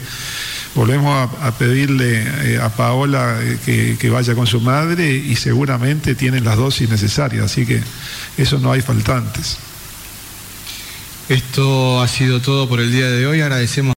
[0.74, 2.22] volvemos a, pedirle
[2.54, 7.44] eh, a Paola eh, que, vaya con su madre y seguramente tienen las dosis necesarias.
[7.44, 7.80] Así que
[8.36, 9.56] eso no hay faltantes.
[11.28, 13.40] Esto ha sido todo por el día de hoy.
[13.40, 13.88] Agradecemos.